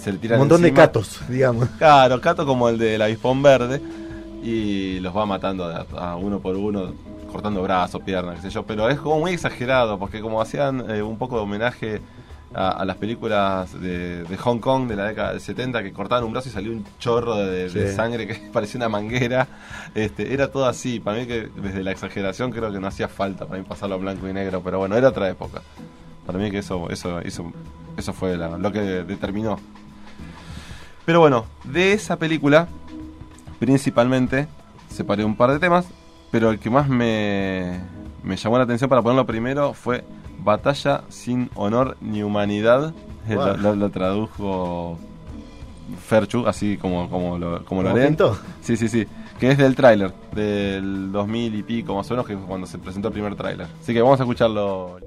se 0.00 0.12
le 0.12 0.18
tiran 0.18 0.36
Un 0.40 0.48
montón 0.48 0.62
de 0.62 0.72
catos, 0.72 1.20
digamos. 1.28 1.68
Claro, 1.78 2.20
Cato 2.20 2.44
como 2.46 2.68
el 2.68 2.78
del 2.78 3.00
avispón 3.02 3.42
verde 3.42 3.80
y 4.42 5.00
los 5.00 5.16
va 5.16 5.24
matando 5.26 5.64
a, 5.64 5.86
a 5.96 6.16
uno 6.16 6.40
por 6.40 6.56
uno, 6.56 6.92
cortando 7.32 7.62
brazos, 7.62 8.02
piernas, 8.02 8.36
qué 8.36 8.42
sé 8.42 8.50
yo. 8.50 8.64
Pero 8.64 8.88
es 8.90 8.98
como 8.98 9.20
muy 9.20 9.32
exagerado, 9.32 9.98
porque 9.98 10.20
como 10.20 10.40
hacían 10.40 10.90
eh, 10.90 11.02
un 11.02 11.16
poco 11.16 11.36
de 11.36 11.42
homenaje 11.42 12.00
a, 12.54 12.70
a 12.70 12.84
las 12.84 12.96
películas 12.96 13.78
de, 13.80 14.24
de 14.24 14.36
Hong 14.36 14.58
Kong 14.58 14.86
de 14.88 14.96
la 14.96 15.04
década 15.06 15.32
del 15.32 15.40
70, 15.40 15.82
que 15.82 15.92
cortaban 15.92 16.24
un 16.24 16.32
brazo 16.32 16.48
y 16.48 16.52
salió 16.52 16.72
un 16.72 16.84
chorro 16.98 17.36
de, 17.36 17.92
sangre 17.94 18.26
que 18.26 18.34
parecía 18.52 18.78
una 18.78 18.88
manguera. 18.88 19.46
Este, 19.94 20.32
era 20.32 20.50
todo 20.50 20.66
así. 20.66 21.00
Para 21.00 21.18
mí 21.18 21.26
que 21.26 21.48
desde 21.56 21.82
la 21.82 21.90
exageración 21.90 22.50
creo 22.50 22.72
que 22.72 22.78
no 22.80 22.86
hacía 22.86 23.08
falta 23.08 23.46
para 23.46 23.58
mí 23.60 23.66
pasarlo 23.68 23.96
a 23.96 23.98
blanco 23.98 24.28
y 24.28 24.32
negro, 24.32 24.62
pero 24.64 24.78
bueno, 24.78 24.96
era 24.96 25.08
otra 25.08 25.28
época. 25.28 25.62
Para 26.26 26.38
mí 26.38 26.50
que 26.50 26.58
eso, 26.58 26.88
eso, 26.90 27.20
eso, 27.20 27.52
eso 27.96 28.12
fue 28.12 28.36
la- 28.36 28.56
lo 28.56 28.72
que 28.72 28.80
determinó. 28.80 29.58
Pero 31.04 31.20
bueno, 31.20 31.44
de 31.64 31.92
esa 31.92 32.16
película, 32.18 32.66
principalmente, 33.58 34.48
separé 34.88 35.24
un 35.24 35.36
par 35.36 35.50
de 35.52 35.58
temas, 35.58 35.86
pero 36.30 36.50
el 36.50 36.58
que 36.58 36.70
más 36.70 36.88
me, 36.88 37.80
me 38.22 38.36
llamó 38.36 38.56
la 38.58 38.64
atención 38.64 38.88
para 38.88 39.02
ponerlo 39.02 39.26
primero 39.26 39.74
fue 39.74 40.04
Batalla 40.40 41.02
sin 41.08 41.50
honor 41.54 41.96
ni 42.00 42.22
humanidad. 42.22 42.92
Eh, 43.28 43.34
Wow. 43.36 43.46
Lo, 43.46 43.56
lo- 43.56 43.74
lo 43.76 43.90
tradujo 43.90 44.98
Ferchu, 46.06 46.46
así 46.46 46.76
como, 46.76 47.08
como 47.10 47.38
lo, 47.38 47.64
como 47.64 47.82
lo 47.82 47.90
¿Como 47.90 47.98
leen. 48.00 48.16
Sí, 48.60 48.76
sí, 48.76 48.88
sí. 48.88 49.06
Que 49.38 49.50
es 49.50 49.58
del 49.58 49.74
tráiler, 49.74 50.12
del 50.32 51.10
2000 51.12 51.54
y 51.56 51.62
pico 51.62 51.94
más 51.94 52.08
o 52.10 52.14
menos, 52.14 52.26
que 52.26 52.36
fue 52.36 52.46
cuando 52.46 52.66
se 52.66 52.78
presentó 52.78 53.08
el 53.08 53.14
primer 53.14 53.34
tráiler. 53.34 53.66
Así 53.82 53.92
que 53.92 54.00
vamos 54.00 54.20
a 54.20 54.22
escucharlo. 54.22 54.98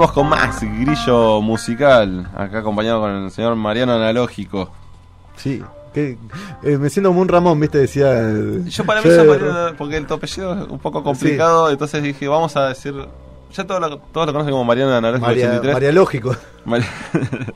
Seguimos 0.00 0.12
con 0.12 0.28
más 0.30 0.62
grillo 0.62 1.42
musical, 1.42 2.26
acá 2.34 2.60
acompañado 2.60 3.02
con 3.02 3.10
el 3.24 3.30
señor 3.30 3.54
Mariano 3.56 3.92
Analógico. 3.92 4.70
Sí. 5.36 5.62
que- 5.92 6.16
eh, 6.62 6.78
me 6.78 6.88
siento 6.88 7.10
como 7.10 7.20
un 7.20 7.28
Ramón, 7.28 7.60
¿viste? 7.60 7.76
Decía. 7.76 8.10
eh, 8.18 8.62
Yo 8.64 8.84
para 8.86 9.02
mí 9.02 9.10
yo- 9.10 9.16
ya 9.16 9.24
Mariano, 9.24 9.76
porque 9.76 9.98
el 9.98 10.06
apellido 10.10 10.54
es 10.54 10.68
un 10.70 10.78
poco 10.78 11.02
complicado, 11.02 11.68
entonces 11.68 12.02
dije, 12.02 12.28
vamos 12.28 12.56
a 12.56 12.68
decir, 12.68 12.94
ya 13.52 13.64
todos 13.66 13.78
lo, 13.80 13.98
todos 13.98 14.26
lo 14.28 14.32
conocen 14.32 14.52
como 14.52 14.64
Mariano 14.64 14.94
Analógico 14.94 15.26
María, 15.26 15.44
83. 15.48 15.74
María 15.74 15.92
Lógico. 15.92 16.34
Mari- 16.64 16.84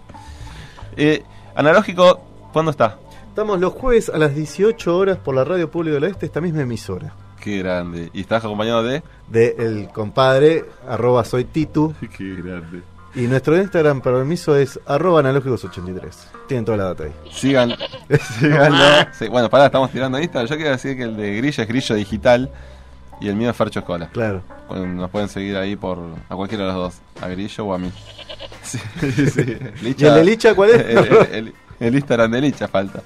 Eh, 0.96 1.22
analógico, 1.54 2.20
¿cuándo 2.52 2.70
está? 2.72 2.98
Estamos 3.28 3.58
los 3.58 3.72
jueves 3.72 4.10
a 4.10 4.18
las 4.18 4.34
18 4.34 4.96
horas 4.96 5.16
por 5.16 5.34
la 5.34 5.44
Radio 5.44 5.70
Pública 5.70 5.94
del 5.94 6.04
Oeste, 6.04 6.26
esta 6.26 6.40
misma 6.42 6.60
emisora. 6.62 7.14
Qué 7.44 7.58
grande. 7.58 8.08
¿Y 8.14 8.22
estás 8.22 8.42
acompañado 8.42 8.82
de? 8.82 9.02
De 9.28 9.54
el 9.58 9.88
compadre, 9.92 10.64
arroba 10.88 11.24
soy 11.26 11.44
Titu. 11.44 11.94
Qué 12.16 12.34
grande. 12.36 12.80
Y 13.14 13.28
nuestro 13.28 13.56
Instagram 13.56 14.00
permiso 14.00 14.56
es 14.56 14.80
arroba 14.86 15.22
analógicos83. 15.22 16.10
Tienen 16.48 16.64
toda 16.64 16.78
la 16.78 16.84
data 16.84 17.04
ahí. 17.04 17.12
Sigan, 17.30 17.74
síganlo. 18.40 18.82
Sí, 19.18 19.28
bueno, 19.28 19.48
pará, 19.50 19.66
estamos 19.66 19.90
tirando 19.90 20.18
Instagram. 20.18 20.48
Yo 20.48 20.56
quiero 20.56 20.70
decir 20.72 20.96
que 20.96 21.02
el 21.04 21.16
de 21.16 21.36
Grilla 21.36 21.62
es 21.62 21.68
Grillo 21.68 21.94
Digital 21.94 22.50
y 23.20 23.28
el 23.28 23.36
mío 23.36 23.50
es 23.50 23.56
Fercho 23.56 23.80
Escola. 23.80 24.08
Claro. 24.08 24.42
Nos 24.70 25.10
pueden 25.10 25.28
seguir 25.28 25.56
ahí 25.56 25.76
por 25.76 25.98
a 26.28 26.34
cualquiera 26.34 26.64
de 26.64 26.72
los 26.72 26.76
dos, 26.94 26.94
a 27.22 27.28
Grillo 27.28 27.66
o 27.66 27.74
a 27.74 27.78
mí. 27.78 27.92
Sí, 28.62 28.78
sí. 29.30 29.56
¿Y 29.82 30.04
el 30.06 30.14
de 30.14 30.24
Licha 30.24 30.54
cuál 30.54 30.70
es? 30.70 30.80
El, 30.80 31.08
el- 31.32 31.54
el 31.80 31.94
Instagram 31.94 32.30
de 32.30 32.40
Licha 32.40 32.66
falta. 32.68 33.02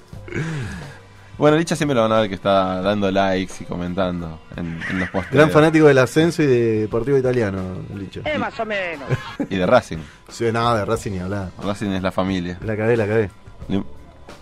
Bueno, 1.38 1.56
Licha 1.56 1.76
siempre 1.76 1.94
lo 1.94 2.02
van 2.02 2.10
a 2.12 2.20
ver 2.20 2.28
que 2.28 2.34
está 2.34 2.82
dando 2.82 3.10
likes 3.12 3.54
y 3.60 3.64
comentando 3.64 4.40
en, 4.56 4.80
en 4.90 4.98
los 4.98 5.08
posts. 5.10 5.30
Gran 5.30 5.50
fanático 5.50 5.86
del 5.86 5.98
ascenso 5.98 6.42
y 6.42 6.46
de 6.46 6.80
Deportivo 6.80 7.16
Italiano, 7.16 7.60
Licho. 7.94 8.22
más 8.40 8.58
o 8.58 8.66
menos. 8.66 9.08
Y 9.48 9.54
de 9.56 9.64
Racing. 9.64 9.98
Sí, 10.28 10.50
nada 10.52 10.78
de 10.78 10.84
Racing 10.84 11.12
ni 11.12 11.18
hablar. 11.20 11.50
Racing 11.62 11.90
es 11.90 12.02
la 12.02 12.10
familia. 12.10 12.58
La 12.64 12.76
cagué, 12.76 12.96
la 12.96 13.06
cagué. 13.06 13.30
Lu- 13.68 13.86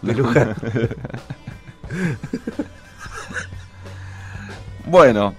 De 0.03 0.14
Luján. 0.14 0.55
Bueno. 4.86 5.34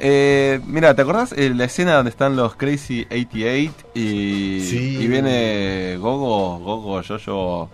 Eh, 0.00 0.60
mira, 0.64 0.94
¿te 0.94 1.02
acordás 1.02 1.32
eh, 1.32 1.50
la 1.54 1.64
escena 1.64 1.94
donde 1.94 2.10
están 2.10 2.36
los 2.36 2.54
Crazy 2.54 3.04
88 3.10 3.72
y, 3.94 4.60
Sí. 4.68 4.96
y 5.00 5.08
viene 5.08 5.96
Gogo, 5.98 6.58
Gogo, 6.60 7.02
Jojo, 7.02 7.68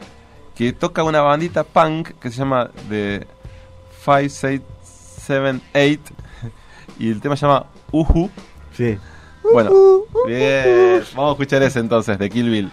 que 0.55 0.73
toca 0.73 1.03
una 1.03 1.21
bandita 1.21 1.65
punk 1.65 2.13
que 2.21 2.31
se 2.31 2.39
llama 2.39 2.71
The 2.89 3.27
5678 4.05 6.15
y 6.99 7.11
el 7.11 7.21
tema 7.21 7.37
se 7.37 7.47
llama 7.47 7.67
Uhu. 7.91 8.31
Sí. 8.77 8.97
Bueno, 9.53 9.71
bien, 10.27 11.03
vamos 11.15 11.31
a 11.31 11.33
escuchar 11.33 11.63
ese 11.63 11.81
entonces 11.81 12.19
de 12.19 12.31
Kill 12.31 12.51
Bill. 12.51 12.71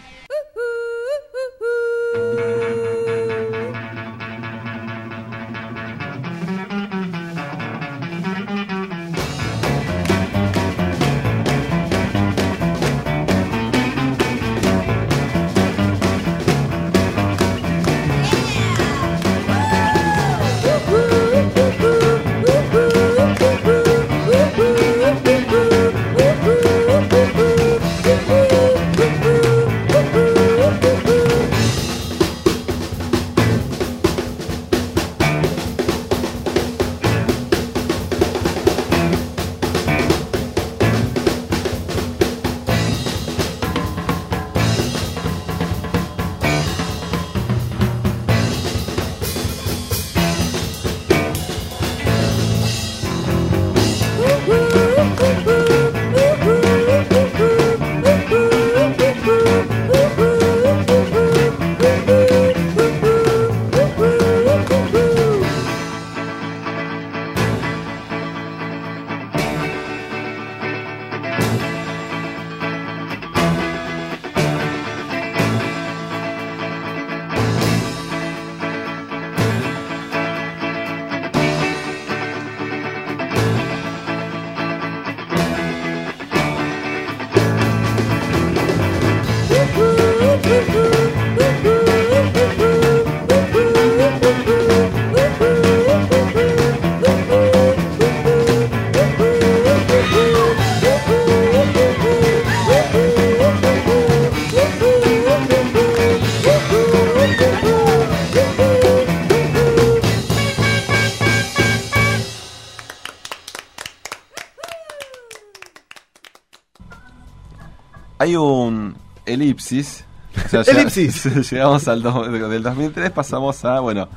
Elipsis. 119.72 120.06
O 120.46 120.50
sea, 120.50 120.62
Elipsis. 120.62 121.26
Llegamos 121.52 121.88
al 121.88 122.02
do- 122.02 122.24
del 122.24 122.64
2003, 122.64 123.12
pasamos 123.12 123.64
a, 123.66 123.80
bueno, 123.82 124.08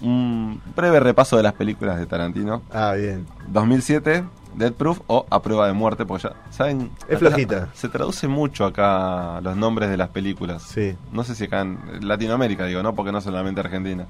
un 0.00 0.60
breve 0.76 1.00
repaso 1.00 1.36
de 1.36 1.42
las 1.42 1.52
películas 1.54 1.98
de 1.98 2.06
Tarantino. 2.06 2.62
Ah, 2.72 2.92
bien. 2.96 3.26
2007, 3.48 4.24
Dead 4.56 4.72
Proof 4.72 5.00
o 5.06 5.24
A 5.30 5.40
Prueba 5.40 5.66
de 5.66 5.72
Muerte, 5.72 6.04
porque 6.04 6.24
ya, 6.28 6.34
¿saben? 6.50 6.90
Es 7.08 7.18
flojita. 7.18 7.68
Se 7.74 7.88
traduce 7.88 8.28
mucho 8.28 8.64
acá 8.66 9.40
los 9.40 9.56
nombres 9.56 9.88
de 9.90 9.96
las 9.96 10.08
películas. 10.10 10.62
Sí. 10.62 10.96
No 11.12 11.24
sé 11.24 11.34
si 11.34 11.44
acá 11.44 11.60
en 11.62 11.78
Latinoamérica, 12.06 12.64
digo, 12.66 12.82
¿no? 12.82 12.94
Porque 12.94 13.12
no 13.12 13.20
solamente 13.20 13.60
Argentina. 13.60 14.06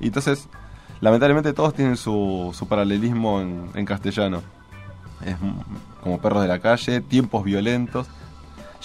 Y 0.00 0.08
entonces, 0.08 0.48
lamentablemente 1.00 1.52
todos 1.54 1.74
tienen 1.74 1.96
su, 1.96 2.52
su 2.56 2.68
paralelismo 2.68 3.40
en, 3.40 3.70
en 3.74 3.84
castellano. 3.86 4.42
Es 5.24 5.34
como 6.02 6.20
Perros 6.20 6.42
de 6.42 6.48
la 6.48 6.58
Calle, 6.58 7.00
Tiempos 7.00 7.42
Violentos. 7.42 8.06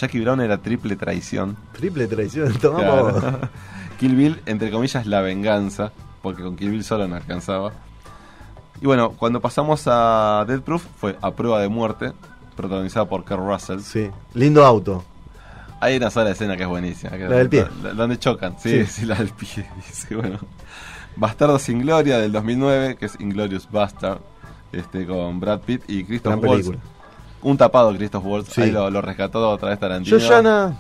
Jackie 0.02 0.20
Brown 0.20 0.42
era 0.42 0.58
Triple 0.58 0.96
Traición. 0.96 1.56
Triple 1.74 2.08
traición. 2.08 2.52
Tomamos. 2.62 3.14
Claro. 3.22 3.50
Kill 4.00 4.16
Bill, 4.16 4.42
entre 4.48 4.72
comillas, 4.72 5.06
La 5.06 5.22
Venganza, 5.22 5.92
porque 6.24 6.42
con 6.42 6.56
Kill 6.56 6.72
Bill 6.72 6.84
solo 6.84 7.08
no 7.08 7.16
alcanzaba. 7.16 7.72
Y 8.82 8.86
bueno, 8.88 9.12
cuando 9.12 9.40
pasamos 9.40 9.84
a 9.86 10.44
Dead 10.48 10.60
Proof 10.62 10.84
fue 11.00 11.16
A 11.22 11.30
Prueba 11.32 11.62
de 11.62 11.68
Muerte, 11.70 12.14
protagonizada 12.56 13.06
por 13.08 13.24
Kurt 13.26 13.40
Russell. 13.42 13.80
Sí. 13.82 14.10
Lindo 14.34 14.66
auto. 14.66 15.04
Hay 15.80 15.98
una 15.98 16.10
sola 16.10 16.32
escena 16.32 16.58
que 16.58 16.64
es 16.64 16.70
buenísima. 16.70 17.12
que- 17.12 17.28
La 17.30 17.36
del 17.38 17.50
pie. 17.50 17.68
la- 17.84 17.94
donde 17.94 18.18
chocan, 18.18 18.56
sí, 18.60 18.86
sí, 18.86 18.92
Sí. 19.02 19.06
la 19.06 19.16
del 19.16 19.30
pie. 19.30 19.70
dice, 19.88 20.16
bueno. 20.16 20.40
Bastardo 21.16 21.60
sin 21.60 21.82
Gloria 21.82 22.18
del 22.18 22.32
2009, 22.32 22.96
que 22.96 23.06
es 23.06 23.20
Inglorious 23.20 23.70
Bastard, 23.70 24.20
este, 24.72 25.06
con 25.06 25.40
Brad 25.40 25.60
Pitt 25.60 25.84
y 25.88 26.04
Christoph 26.06 26.40
Gran 26.40 26.50
Waltz. 26.50 26.68
película. 26.70 26.92
Un 27.44 27.58
tapado 27.58 27.94
Christoph 27.96 28.26
Waltz, 28.26 28.54
Sí. 28.54 28.62
ahí 28.62 28.72
lo, 28.72 28.90
lo 28.90 29.02
rescató 29.02 29.50
otra 29.50 29.70
vez 29.70 29.80
Tarantino. 29.80 30.18
Yoyana. 30.18 30.78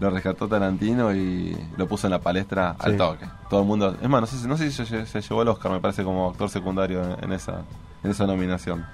Lo 0.00 0.10
rescató 0.10 0.48
Tarantino 0.48 1.14
y 1.14 1.56
lo 1.76 1.86
puso 1.86 2.06
en 2.08 2.10
la 2.12 2.20
palestra 2.20 2.74
al 2.78 2.96
toque. 2.96 3.26
Todo 3.48 3.60
el 3.60 3.66
mundo. 3.66 3.96
Es 4.02 4.08
más, 4.08 4.20
no 4.22 4.26
sé, 4.26 4.38
si- 4.38 4.48
no 4.48 4.56
sé 4.56 4.70
si 4.72 4.84
se, 4.84 5.06
se 5.06 5.20
llevó 5.20 5.42
el 5.42 5.48
Oscar, 5.48 5.70
me 5.70 5.78
parece, 5.80 6.02
como 6.02 6.28
actor 6.30 6.50
secundario 6.50 7.02
en, 7.02 7.24
en 7.24 7.32
esa, 7.32 7.62
en 8.02 8.10
esa 8.10 8.26
nominación. 8.26 8.84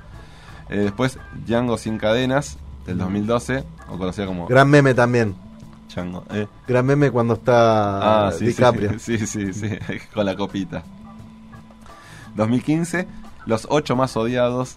Eh, 0.68 0.76
después, 0.76 1.18
Django 1.46 1.78
sin 1.78 1.96
cadenas, 1.96 2.58
del 2.86 2.98
2012, 2.98 3.64
o 3.88 3.96
conocida 3.98 4.26
como 4.26 4.46
Gran 4.46 4.68
meme 4.68 4.92
también. 4.94 5.34
Django. 5.88 6.22
eh. 6.32 6.46
Gran 6.68 6.84
meme 6.86 7.10
cuando 7.10 7.34
está 7.34 8.26
Ah, 8.28 8.32
sí, 8.32 8.46
DiCaprio. 8.46 8.98
sí, 8.98 9.18
sí, 9.26 9.26
sí, 9.26 9.52
sí, 9.54 9.70
con 10.14 10.26
la 10.26 10.36
copita. 10.36 10.82
2015, 12.36 13.08
Los 13.46 13.66
ocho 13.70 13.96
más 13.96 14.16
odiados, 14.16 14.76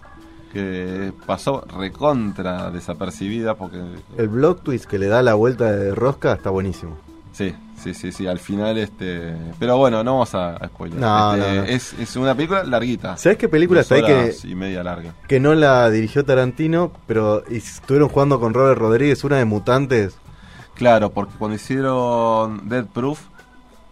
que 0.54 1.12
pasó 1.26 1.62
recontra 1.76 2.70
desapercibida 2.70 3.54
porque 3.56 3.82
El 4.16 4.28
blog 4.28 4.60
twist 4.62 4.86
que 4.86 4.98
le 4.98 5.08
da 5.08 5.22
la 5.22 5.34
vuelta 5.34 5.70
de 5.70 5.94
rosca 5.94 6.32
está 6.32 6.48
buenísimo. 6.50 6.96
sí, 7.32 7.54
sí, 7.78 7.92
sí, 7.92 8.12
sí, 8.12 8.26
al 8.26 8.38
final 8.38 8.78
este, 8.78 9.34
pero 9.58 9.76
bueno, 9.76 10.02
no 10.02 10.12
vamos 10.12 10.34
a, 10.34 10.56
a 10.56 10.66
spoiler. 10.68 10.98
No, 10.98 11.34
Este, 11.34 11.46
no, 11.48 11.54
no. 11.56 11.64
Es, 11.64 11.92
es 11.94 12.16
una 12.16 12.34
película 12.34 12.64
larguita. 12.64 13.16
¿Sabes 13.18 13.36
qué 13.36 13.48
película 13.48 13.80
está 13.82 13.96
ahí 13.96 14.02
que, 14.02 14.34
y 14.44 14.54
media 14.54 14.82
larga. 14.82 15.12
que 15.28 15.38
no 15.40 15.54
la 15.54 15.90
dirigió 15.90 16.24
Tarantino, 16.24 16.92
pero 17.06 17.44
estuvieron 17.46 18.08
jugando 18.08 18.40
con 18.40 18.54
Robert 18.54 18.78
Rodríguez, 18.78 19.22
una 19.24 19.36
de 19.36 19.44
Mutantes? 19.44 20.16
Claro, 20.74 21.10
porque 21.10 21.34
cuando 21.38 21.56
hicieron 21.56 22.68
Dead 22.68 22.86
Proof, 22.86 23.20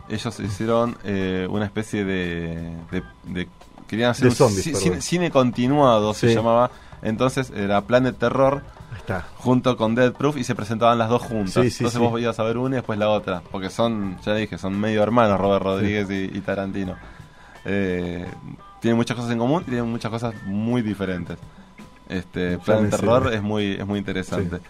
ellos 0.08 0.40
hicieron 0.40 0.96
eh, 1.04 1.46
una 1.50 1.64
especie 1.64 2.04
de, 2.04 2.72
de, 2.90 3.02
de- 3.24 3.48
querían 3.92 4.10
hacer 4.10 4.24
De 4.24 4.30
un 4.30 4.36
zombies, 4.36 4.78
cine, 4.78 5.00
cine 5.00 5.30
continuado 5.30 6.14
se 6.14 6.34
llamaba. 6.34 6.70
Entonces 7.02 7.52
era 7.54 7.82
Planet 7.82 8.16
Terror 8.16 8.62
está. 8.96 9.26
junto 9.36 9.76
con 9.76 9.94
Dead 9.94 10.12
Proof 10.12 10.36
y 10.36 10.44
se 10.44 10.54
presentaban 10.54 10.98
las 10.98 11.08
dos 11.08 11.22
juntas. 11.22 11.54
Sí, 11.54 11.70
sí, 11.70 11.84
Entonces 11.84 11.92
sí. 11.92 11.98
vos 11.98 12.20
ibas 12.20 12.38
a 12.38 12.42
ver 12.44 12.58
una 12.58 12.76
y 12.76 12.78
después 12.78 12.98
la 12.98 13.10
otra. 13.10 13.42
Porque 13.50 13.70
son, 13.70 14.18
ya 14.24 14.34
dije, 14.34 14.56
son 14.58 14.78
medio 14.78 15.02
hermanos 15.02 15.40
Robert 15.40 15.64
Rodríguez 15.64 16.08
y, 16.10 16.36
y 16.36 16.40
Tarantino. 16.40 16.96
Eh, 17.64 18.26
tienen 18.80 18.96
muchas 18.96 19.16
cosas 19.16 19.32
en 19.32 19.38
común 19.38 19.62
y 19.66 19.70
tienen 19.70 19.90
muchas 19.90 20.10
cosas 20.10 20.34
muy 20.44 20.82
diferentes. 20.82 21.38
Este, 22.08 22.58
Planet 22.58 22.84
me 22.84 22.90
Terror 22.90 23.32
es 23.32 23.42
muy, 23.42 23.72
es 23.72 23.86
muy 23.86 23.98
interesante. 23.98 24.60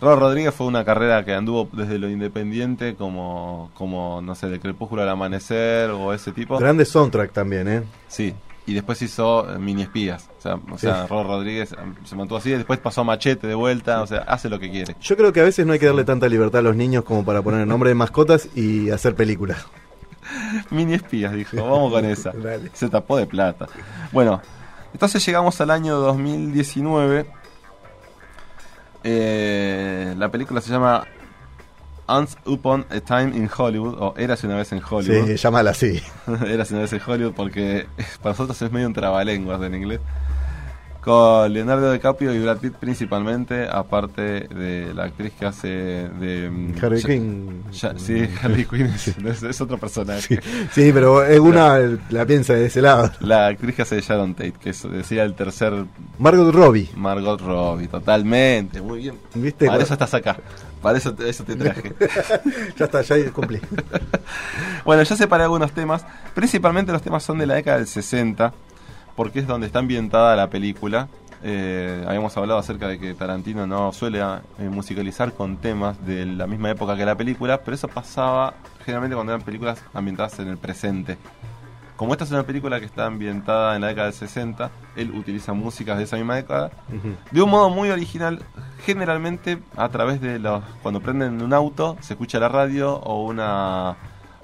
Robert 0.00 0.20
Rodríguez 0.20 0.54
fue 0.54 0.66
una 0.66 0.84
carrera 0.84 1.24
que 1.24 1.34
anduvo 1.34 1.68
desde 1.72 1.98
lo 1.98 2.08
independiente 2.08 2.94
como, 2.94 3.70
como 3.74 4.22
no 4.22 4.34
sé, 4.34 4.48
de 4.48 4.58
Crepúsculo 4.58 5.02
al 5.02 5.08
Amanecer 5.10 5.90
o 5.90 6.12
ese 6.14 6.32
tipo. 6.32 6.58
Grande 6.58 6.84
soundtrack 6.84 7.32
también, 7.32 7.68
¿eh? 7.68 7.82
Sí, 8.08 8.34
y 8.66 8.74
después 8.74 9.00
hizo 9.02 9.50
eh, 9.50 9.58
Mini 9.58 9.82
Espías. 9.82 10.28
O 10.38 10.40
sea, 10.40 10.54
o 10.54 10.78
sea 10.78 11.02
Sí. 11.02 11.08
Robert 11.08 11.28
Rodríguez 11.28 11.72
eh, 11.72 11.76
se 12.04 12.16
mantuvo 12.16 12.38
así, 12.38 12.50
y 12.50 12.52
después 12.52 12.78
pasó 12.78 13.04
Machete 13.04 13.46
de 13.46 13.54
vuelta, 13.54 14.02
o 14.02 14.06
sea, 14.06 14.18
hace 14.20 14.48
lo 14.48 14.58
que 14.58 14.70
quiere. 14.70 14.96
Yo 15.00 15.16
creo 15.16 15.32
que 15.32 15.40
a 15.40 15.44
veces 15.44 15.66
no 15.66 15.72
hay 15.72 15.78
que 15.78 15.86
darle 15.86 16.04
tanta 16.04 16.28
libertad 16.28 16.60
a 16.60 16.62
los 16.62 16.76
niños 16.76 17.04
como 17.04 17.24
para 17.24 17.42
poner 17.42 17.62
el 17.62 17.68
nombre 17.68 17.90
de 17.90 17.94
mascotas 17.94 18.48
y 18.54 18.90
hacer 18.90 19.14
películas. 19.14 19.64
Mini 20.70 20.94
Espías, 20.94 21.32
dijo, 21.32 21.56
vamos 21.56 21.92
con 21.92 22.04
esa. 22.04 22.30
Dale. 22.34 22.70
Se 22.72 22.88
tapó 22.88 23.16
de 23.16 23.26
plata. 23.26 23.66
Bueno, 24.12 24.40
entonces 24.92 25.24
llegamos 25.24 25.60
al 25.60 25.70
año 25.70 25.96
2019. 25.96 27.26
Eh, 29.02 30.14
la 30.18 30.30
película 30.30 30.60
se 30.60 30.70
llama 30.70 31.06
Once 32.10 32.36
Upon 32.46 32.84
a 32.90 33.00
Time 33.00 33.36
in 33.36 33.48
Hollywood, 33.56 33.94
o 33.98 34.14
Érase 34.16 34.46
una 34.46 34.56
vez 34.56 34.72
en 34.72 34.80
Hollywood. 34.88 35.26
Sí, 35.28 35.36
llámala 35.36 35.70
así. 35.70 36.00
Érase 36.46 36.74
una 36.74 36.82
vez 36.82 36.92
en 36.92 37.00
Hollywood 37.06 37.32
porque 37.34 37.86
para 38.22 38.32
nosotros 38.32 38.60
es 38.62 38.72
medio 38.72 38.86
un 38.86 38.94
trabalenguas 38.94 39.62
en 39.62 39.74
inglés. 39.74 40.00
Con 41.00 41.50
Leonardo 41.54 41.90
DiCaprio 41.92 42.34
y 42.34 42.40
Brad 42.42 42.58
Pitt 42.58 42.74
principalmente, 42.74 43.66
aparte 43.66 44.20
de 44.48 44.92
la 44.92 45.04
actriz 45.04 45.32
que 45.32 45.46
hace 45.46 45.68
de... 45.68 46.50
mm, 46.50 46.74
Harley 46.84 47.00
Ya- 47.00 47.08
Quinn. 47.08 47.62
sí, 47.96 48.28
Harley 48.42 48.66
Quinn 48.66 48.84
es, 48.84 49.08
es- 49.24 49.42
es 49.42 49.60
otro 49.62 49.78
personaje. 49.78 50.20
Sí, 50.20 50.36
sí, 50.72 50.90
pero 50.92 51.24
es 51.24 51.40
una 51.40 51.78
la 52.10 52.26
piensa 52.26 52.52
de 52.52 52.66
ese 52.66 52.82
lado. 52.82 53.10
La 53.20 53.46
actriz 53.46 53.76
que 53.76 53.80
hace 53.80 53.94
de 53.94 54.02
Sharon 54.02 54.34
Tate, 54.34 54.52
que 54.60 54.70
es, 54.70 54.82
decía 54.92 55.24
el 55.24 55.32
tercer 55.32 55.72
Margot 56.18 56.54
Robbie. 56.54 56.90
Margot 56.96 57.40
Robbie, 57.40 57.88
totalmente, 57.88 58.82
muy 58.82 58.98
bien. 58.98 59.14
¿Viste? 59.34 59.68
Para 59.68 59.82
eso 59.82 59.94
estás 59.94 60.12
acá, 60.12 60.36
para 60.82 60.98
eso 60.98 61.14
te, 61.14 61.28
eso 61.28 61.44
te 61.44 61.56
traje. 61.56 61.94
ya 62.76 62.84
está, 62.84 63.02
ya 63.02 63.30
cumplí. 63.32 63.60
bueno, 64.84 65.02
ya 65.02 65.16
separé 65.16 65.44
algunos 65.44 65.72
temas, 65.72 66.04
principalmente 66.34 66.92
los 66.92 67.02
temas 67.02 67.22
son 67.22 67.38
de 67.38 67.46
la 67.46 67.54
década 67.54 67.78
del 67.78 67.86
60, 67.86 68.52
porque 69.16 69.40
es 69.40 69.46
donde 69.46 69.66
está 69.66 69.80
ambientada 69.80 70.36
la 70.36 70.48
película. 70.48 71.08
Eh, 71.42 72.04
habíamos 72.06 72.36
hablado 72.36 72.58
acerca 72.58 72.86
de 72.86 72.98
que 72.98 73.14
Tarantino 73.14 73.66
no 73.66 73.92
suele 73.92 74.20
eh, 74.20 74.68
musicalizar 74.68 75.32
con 75.32 75.56
temas 75.56 76.04
de 76.04 76.26
la 76.26 76.46
misma 76.46 76.70
época 76.70 76.96
que 76.96 77.04
la 77.04 77.16
película, 77.16 77.62
pero 77.62 77.74
eso 77.74 77.88
pasaba 77.88 78.54
generalmente 78.84 79.14
cuando 79.14 79.32
eran 79.32 79.44
películas 79.44 79.82
ambientadas 79.94 80.38
en 80.38 80.48
el 80.48 80.58
presente. 80.58 81.16
Como 82.00 82.12
esta 82.14 82.24
es 82.24 82.30
una 82.30 82.44
película 82.44 82.80
que 82.80 82.86
está 82.86 83.04
ambientada 83.04 83.74
en 83.76 83.82
la 83.82 83.88
década 83.88 84.06
del 84.06 84.14
60, 84.16 84.70
él 84.96 85.10
utiliza 85.10 85.52
músicas 85.52 85.98
de 85.98 86.04
esa 86.04 86.16
misma 86.16 86.34
década 86.36 86.70
de 87.30 87.42
un 87.42 87.50
modo 87.50 87.68
muy 87.68 87.90
original, 87.90 88.42
generalmente 88.86 89.58
a 89.76 89.86
través 89.90 90.18
de 90.22 90.38
los 90.38 90.64
cuando 90.82 91.00
prenden 91.02 91.42
un 91.42 91.52
auto 91.52 91.98
se 92.00 92.14
escucha 92.14 92.38
la 92.40 92.48
radio 92.48 92.94
o 92.94 93.24
una 93.26 93.96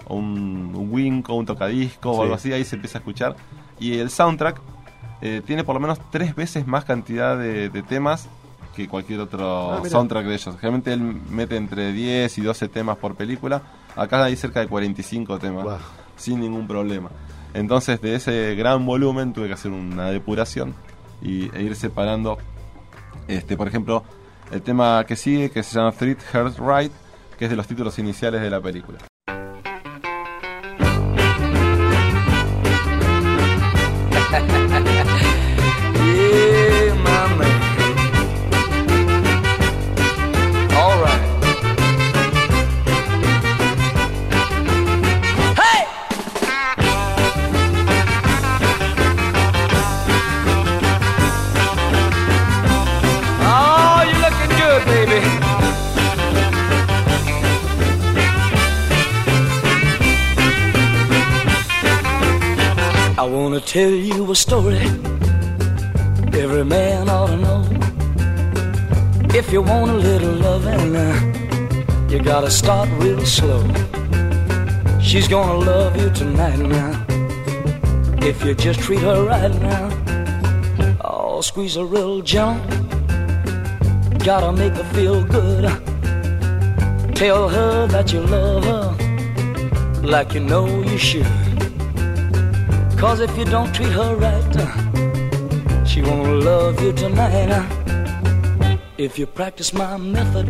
o 0.07 0.17
un, 0.17 0.73
un 0.75 0.89
wink 0.93 1.31
o 1.31 1.35
un 1.35 1.47
tocadisco 1.47 2.13
Sí. 2.13 2.19
o 2.19 2.23
algo 2.25 2.35
así, 2.35 2.53
ahí 2.53 2.63
se 2.65 2.77
empieza 2.77 2.99
a 2.99 3.01
escuchar 3.01 3.37
y 3.81 3.99
el 4.01 4.11
soundtrack 4.11 4.61
eh, 5.23 5.41
tiene 5.47 5.65
por 5.65 5.75
lo 5.77 5.81
menos 5.81 5.99
tres 6.11 6.35
veces 6.35 6.67
más 6.67 6.85
cantidad 6.85 7.39
de, 7.39 7.71
de 7.71 7.83
temas 7.83 8.29
que 8.75 8.87
cualquier 8.87 9.21
otro 9.21 9.73
Ah, 9.73 9.83
soundtrack 9.89 10.27
de 10.27 10.35
ellos. 10.35 10.55
Generalmente 10.61 10.93
él 10.93 11.01
mete 11.31 11.57
entre 11.57 11.93
10 11.93 12.37
y 12.37 12.43
12 12.43 12.69
temas 12.69 12.99
por 12.99 13.15
película, 13.15 13.63
acá 13.97 14.23
hay 14.25 14.37
cerca 14.37 14.61
de 14.61 14.69
45 14.69 15.39
temas 15.39 15.65
sin 16.17 16.41
ningún 16.41 16.67
problema. 16.69 17.09
Entonces, 17.57 18.03
de 18.03 18.15
ese 18.15 18.55
gran 18.55 18.85
volumen 18.85 19.33
tuve 19.33 19.47
que 19.47 19.55
hacer 19.55 19.71
una 19.71 20.11
depuración 20.11 20.75
y, 21.23 21.51
e 21.57 21.63
ir 21.63 21.75
separando, 21.75 22.37
este, 23.29 23.57
por 23.57 23.67
ejemplo, 23.67 24.05
el 24.53 24.61
tema 24.61 25.03
que 25.07 25.17
sigue, 25.17 25.51
que 25.51 25.63
se 25.63 25.75
llama 25.75 25.93
Threat 25.93 26.21
Heart 26.21 26.59
Right, 26.59 26.93
que 27.39 27.47
es 27.47 27.51
de 27.51 27.57
los 27.57 27.67
títulos 27.67 27.99
iniciales 27.99 28.43
de 28.43 28.51
la 28.51 28.61
película. 28.61 28.99
Wanna 63.37 63.61
tell 63.61 63.91
you 63.91 64.30
a 64.30 64.34
story 64.34 64.78
every 66.43 66.64
man 66.64 67.07
ought 67.11 67.26
to 67.26 67.37
know. 67.37 67.62
If 69.34 69.53
you 69.53 69.61
want 69.61 69.91
a 69.91 69.99
little 70.09 70.32
loving, 70.47 70.97
uh, 70.97 72.09
you 72.09 72.18
gotta 72.22 72.51
start 72.51 72.89
real 73.03 73.24
slow. 73.26 73.62
She's 75.03 75.28
gonna 75.28 75.59
love 75.59 76.01
you 76.01 76.09
tonight 76.11 76.59
now. 76.59 76.93
If 78.22 78.43
you 78.43 78.55
just 78.55 78.80
treat 78.80 79.01
her 79.01 79.26
right 79.26 79.55
now. 79.61 79.87
Oh, 81.05 81.43
squeeze 81.43 81.74
her 81.74 81.84
real 81.84 82.22
gentle. 82.22 82.64
Gotta 84.24 84.51
make 84.51 84.72
her 84.80 84.89
feel 84.95 85.22
good. 85.24 85.64
Tell 87.14 87.51
her 87.51 87.87
that 87.89 88.12
you 88.14 88.20
love 88.20 88.64
her 88.64 90.03
like 90.03 90.32
you 90.32 90.41
know 90.41 90.66
you 90.82 90.97
should. 90.97 91.46
Cause 92.97 93.21
if 93.21 93.37
you 93.37 93.45
don't 93.45 93.75
treat 93.75 93.93
her 93.93 94.17
right, 94.17 95.87
she 95.87 96.01
won't 96.01 96.43
love 96.43 96.83
you 96.83 96.93
tonight. 96.95 97.51
If 98.97 99.19
you 99.19 99.27
practice 99.27 99.75
my 99.75 99.99
method 99.99 100.49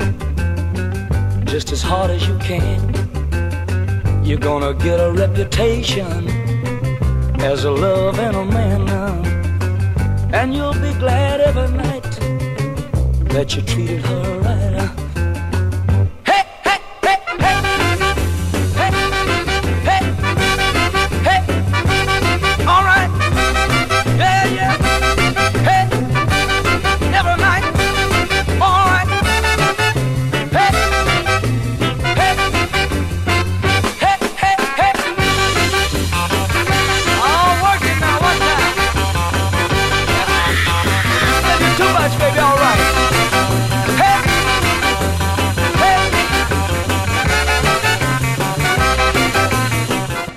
just 1.47 1.73
as 1.73 1.83
hard 1.83 2.13
as 2.13 2.27
you 2.29 2.39
can, 2.39 2.81
you're 4.25 4.39
gonna 4.39 4.75
get 4.75 5.01
a 5.01 5.11
reputation 5.11 6.29
as 7.41 7.65
a 7.65 7.71
love 7.71 8.19
and 8.21 8.37
a 8.37 8.45
man. 8.45 8.89
And 10.33 10.55
you'll 10.55 10.75
be 10.75 10.93
glad 11.01 11.41
every 11.41 11.77
night 11.77 12.11
that 13.35 13.57
you 13.57 13.63
treated 13.63 14.03
her 14.03 14.36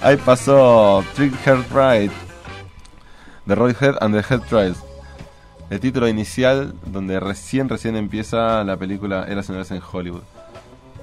Ahí 0.09 0.17
pasó 0.17 1.03
Trick 1.13 1.35
Heart 1.45 1.67
Right 1.71 2.11
de 3.45 3.53
Roy 3.53 3.75
Head 3.79 3.97
and 4.01 4.15
the 4.15 4.25
Head 4.27 4.41
Trials. 4.49 4.79
el 5.69 5.79
título 5.79 6.07
inicial 6.07 6.73
donde 6.87 7.19
recién, 7.19 7.69
recién 7.69 7.95
empieza 7.95 8.63
la 8.63 8.75
película 8.75 9.27
Eras 9.29 9.49
una 9.49 9.59
vez 9.59 9.69
en 9.69 9.79
Hollywood. 9.79 10.23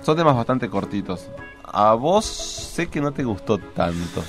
Son 0.02 0.16
temas 0.16 0.34
bastante 0.34 0.68
cortitos. 0.68 1.28
A 1.62 1.94
vos 1.94 2.24
sé 2.24 2.88
que 2.88 3.00
no 3.00 3.12
te 3.12 3.22
gustó 3.22 3.58
tanto. 3.58 4.24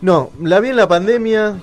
No, 0.00 0.30
la 0.42 0.58
vi 0.58 0.70
en 0.70 0.76
la 0.78 0.88
pandemia, 0.88 1.54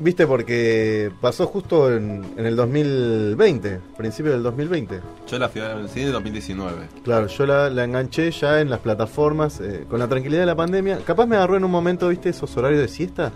viste, 0.00 0.26
porque 0.26 1.10
pasó 1.20 1.46
justo 1.46 1.94
en, 1.94 2.24
en 2.36 2.46
el 2.46 2.56
2020, 2.56 3.80
principio 3.96 4.32
del 4.32 4.42
2020. 4.42 5.00
Yo 5.28 5.38
la 5.38 5.48
fui 5.48 5.60
a 5.60 5.68
ver 5.68 5.76
en 5.76 5.82
el 5.84 5.88
cine 5.88 6.06
en 6.06 6.12
2019. 6.12 6.88
Claro, 7.04 7.26
yo 7.28 7.46
la, 7.46 7.70
la 7.70 7.84
enganché 7.84 8.30
ya 8.32 8.60
en 8.60 8.70
las 8.70 8.80
plataformas, 8.80 9.60
eh, 9.60 9.84
con 9.88 9.98
la 10.00 10.08
tranquilidad 10.08 10.40
de 10.40 10.46
la 10.46 10.56
pandemia. 10.56 10.98
Capaz 11.04 11.26
me 11.26 11.36
agarró 11.36 11.56
en 11.56 11.64
un 11.64 11.70
momento, 11.70 12.08
viste, 12.08 12.30
esos 12.30 12.56
horarios 12.56 12.80
de 12.80 12.88
siesta. 12.88 13.32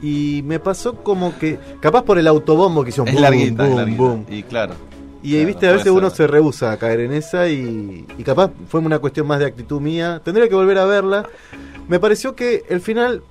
Y 0.00 0.42
me 0.44 0.60
pasó 0.60 0.94
como 0.94 1.36
que, 1.38 1.58
capaz 1.80 2.04
por 2.04 2.18
el 2.18 2.28
autobombo 2.28 2.84
que 2.84 2.90
hicieron, 2.90 3.08
Es 3.08 3.14
boom, 3.14 3.22
larguita, 3.22 3.62
es 3.64 3.68
boom, 3.68 3.76
larguita. 3.78 4.02
boom. 4.02 4.26
Y 4.28 4.42
claro. 4.44 4.74
Y 5.20 5.32
Claro, 5.32 5.46
viste, 5.48 5.66
a 5.68 5.72
veces 5.72 5.90
uno 5.90 6.10
se 6.10 6.28
rehúsa 6.28 6.70
a 6.70 6.76
caer 6.76 7.00
en 7.00 7.12
esa 7.12 7.48
y, 7.48 8.06
y 8.16 8.22
capaz 8.22 8.52
fue 8.68 8.78
una 8.80 9.00
cuestión 9.00 9.26
más 9.26 9.40
de 9.40 9.46
actitud 9.46 9.80
mía. 9.80 10.20
Tendría 10.24 10.48
que 10.48 10.54
volver 10.54 10.78
a 10.78 10.84
verla. 10.84 11.28
Me 11.88 11.98
pareció 11.98 12.36
que 12.36 12.62
el 12.68 12.80
final 12.80 13.22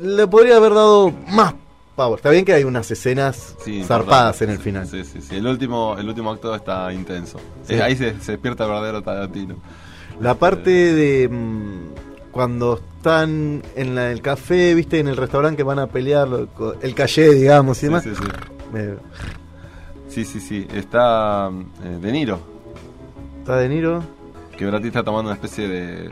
le 0.00 0.26
podría 0.26 0.56
haber 0.56 0.74
dado 0.74 1.12
más 1.28 1.54
power. 1.96 2.16
Está 2.18 2.30
bien 2.30 2.44
que 2.44 2.52
hay 2.52 2.64
unas 2.64 2.90
escenas 2.90 3.54
Sí, 3.64 3.82
zarpadas 3.84 4.40
en 4.42 4.50
el 4.50 4.58
final. 4.58 4.86
Sí, 4.86 5.04
sí, 5.04 5.20
sí. 5.20 5.36
El 5.36 5.46
último, 5.46 5.96
el 5.98 6.08
último 6.08 6.30
acto 6.30 6.54
está 6.54 6.92
intenso. 6.92 7.38
Sí. 7.66 7.74
Eh, 7.74 7.82
ahí 7.82 7.96
se, 7.96 8.18
se 8.20 8.32
despierta 8.32 8.64
el 8.64 8.70
verdadero 8.70 9.02
Tarantino. 9.02 9.56
La 10.20 10.34
parte 10.34 10.70
de 10.70 11.28
mm, 11.28 12.30
cuando 12.30 12.78
están 12.96 13.62
en 13.76 13.94
la- 13.94 14.10
el 14.12 14.20
café, 14.22 14.74
viste, 14.74 14.98
en 14.98 15.08
el 15.08 15.16
restaurante 15.16 15.56
que 15.58 15.62
van 15.62 15.78
a 15.78 15.86
pelear, 15.86 16.28
el 16.82 16.94
calle, 16.94 17.30
digamos, 17.34 17.78
y 17.78 17.80
Sí, 17.80 17.86
demás. 17.86 18.02
sí, 18.04 18.10
sí. 18.14 18.22
Me- 18.72 18.94
Sí, 20.08 20.24
sí, 20.24 20.40
sí. 20.40 20.66
Está 20.74 21.50
eh, 21.84 21.98
De 22.00 22.10
Niro, 22.12 22.40
está 23.38 23.56
De 23.58 23.68
Niro. 23.68 24.02
que 24.58 24.66
Brad 24.66 24.78
Pitt 24.80 24.88
está 24.88 25.04
tomando 25.04 25.30
una 25.30 25.34
especie 25.36 25.68
de 25.68 26.10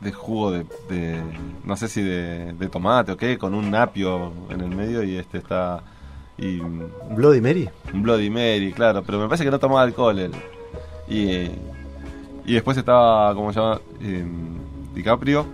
de 0.00 0.12
jugo 0.12 0.50
de, 0.52 0.64
de- 0.88 1.22
no 1.64 1.76
sé 1.76 1.88
si 1.88 2.02
de, 2.02 2.52
de 2.54 2.68
tomate 2.68 3.12
o 3.12 3.16
qué, 3.16 3.36
con 3.38 3.54
un 3.54 3.74
apio 3.74 4.32
en 4.48 4.60
el 4.62 4.70
medio 4.74 5.02
y 5.02 5.16
este 5.16 5.38
está 5.38 5.82
y 6.38 6.58
Bloody 7.10 7.40
Mary. 7.42 7.68
un 7.92 8.02
Bloody 8.02 8.30
Mary, 8.30 8.72
claro, 8.74 9.02
pero 9.02 9.18
me 9.18 9.26
parece 9.26 9.44
que 9.44 9.50
no 9.50 9.58
tomaba 9.58 9.82
alcohol 9.82 10.18
él. 10.18 10.32
Y, 11.06 11.50
y 12.46 12.54
después 12.54 12.76
estaba, 12.78 13.34
¿cómo 13.34 13.52
se 13.52 13.60
llama? 13.60 13.80
Eh, 14.00 14.24
DiCaprio, 14.94 15.44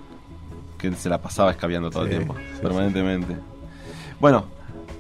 que 0.79 0.93
se 0.93 1.09
la 1.09 1.21
pasaba 1.21 1.51
escabeando 1.51 1.91
todo 1.91 2.05
Sí, 2.07 2.11
el 2.13 2.17
tiempo, 2.19 2.35
sí, 2.37 2.61
permanentemente. 2.63 3.37
Bueno, 4.21 4.45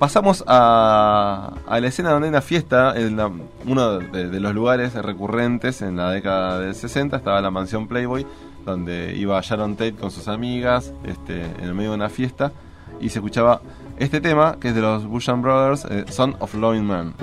pasamos 0.01 0.43
a, 0.49 1.53
a 1.69 1.81
la 1.81 1.87
escena 1.87 2.11
donde 2.11 2.27
hay 2.27 2.31
una 2.31 2.43
fiesta, 2.43 2.95
en 2.97 3.17
la- 3.17 3.31
uno 3.67 3.99
de, 3.99 4.29
de 4.29 4.41
los 4.41 4.55
lugares 4.55 4.95
recurrentes 4.95 5.83
en 5.83 5.97
la 5.97 6.11
década 6.11 6.59
del 6.61 6.75
60, 6.75 7.17
estaba 7.17 7.41
la 7.41 7.51
mansión 7.53 7.87
Playboy, 7.87 8.27
donde 8.67 9.17
iba 9.17 9.41
Sharon 9.41 9.77
Tate 9.77 9.95
con 9.95 10.11
sus 10.11 10.29
amigas 10.29 10.93
este, 11.05 11.43
en 11.43 11.65
el 11.65 11.75
medio 11.75 11.91
de 11.91 11.97
una 11.97 12.11
fiesta, 12.11 12.53
y 13.01 13.09
se 13.09 13.21
escuchaba 13.21 13.63
este 13.97 14.21
tema, 14.21 14.59
que 14.61 14.69
es 14.69 14.75
de 14.75 14.83
los 14.83 15.07
Bushan 15.07 15.41
Brothers, 15.41 15.87
eh, 15.87 16.05
Son 16.11 16.37
of 16.41 16.55
Loving 16.55 16.85
Man. 16.85 17.15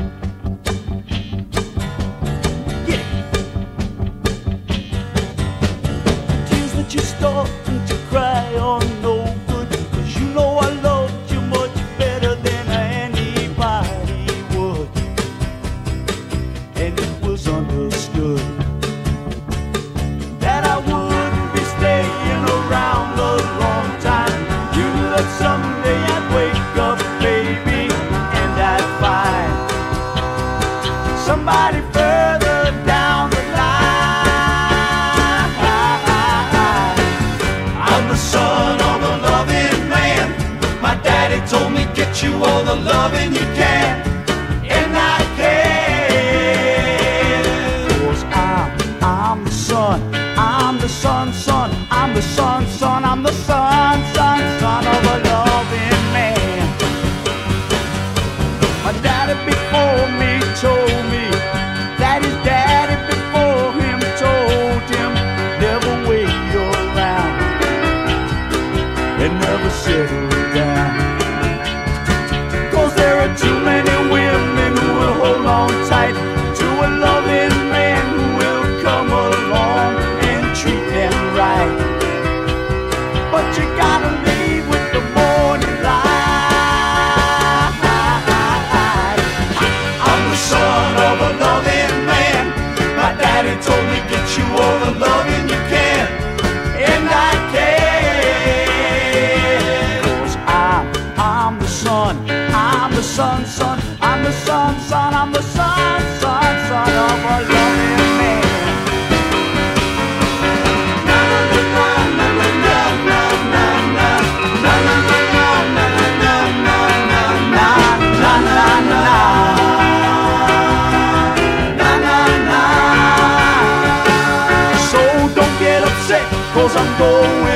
Cause 126.64 126.78
I'm 126.78 126.98
going 126.98 127.53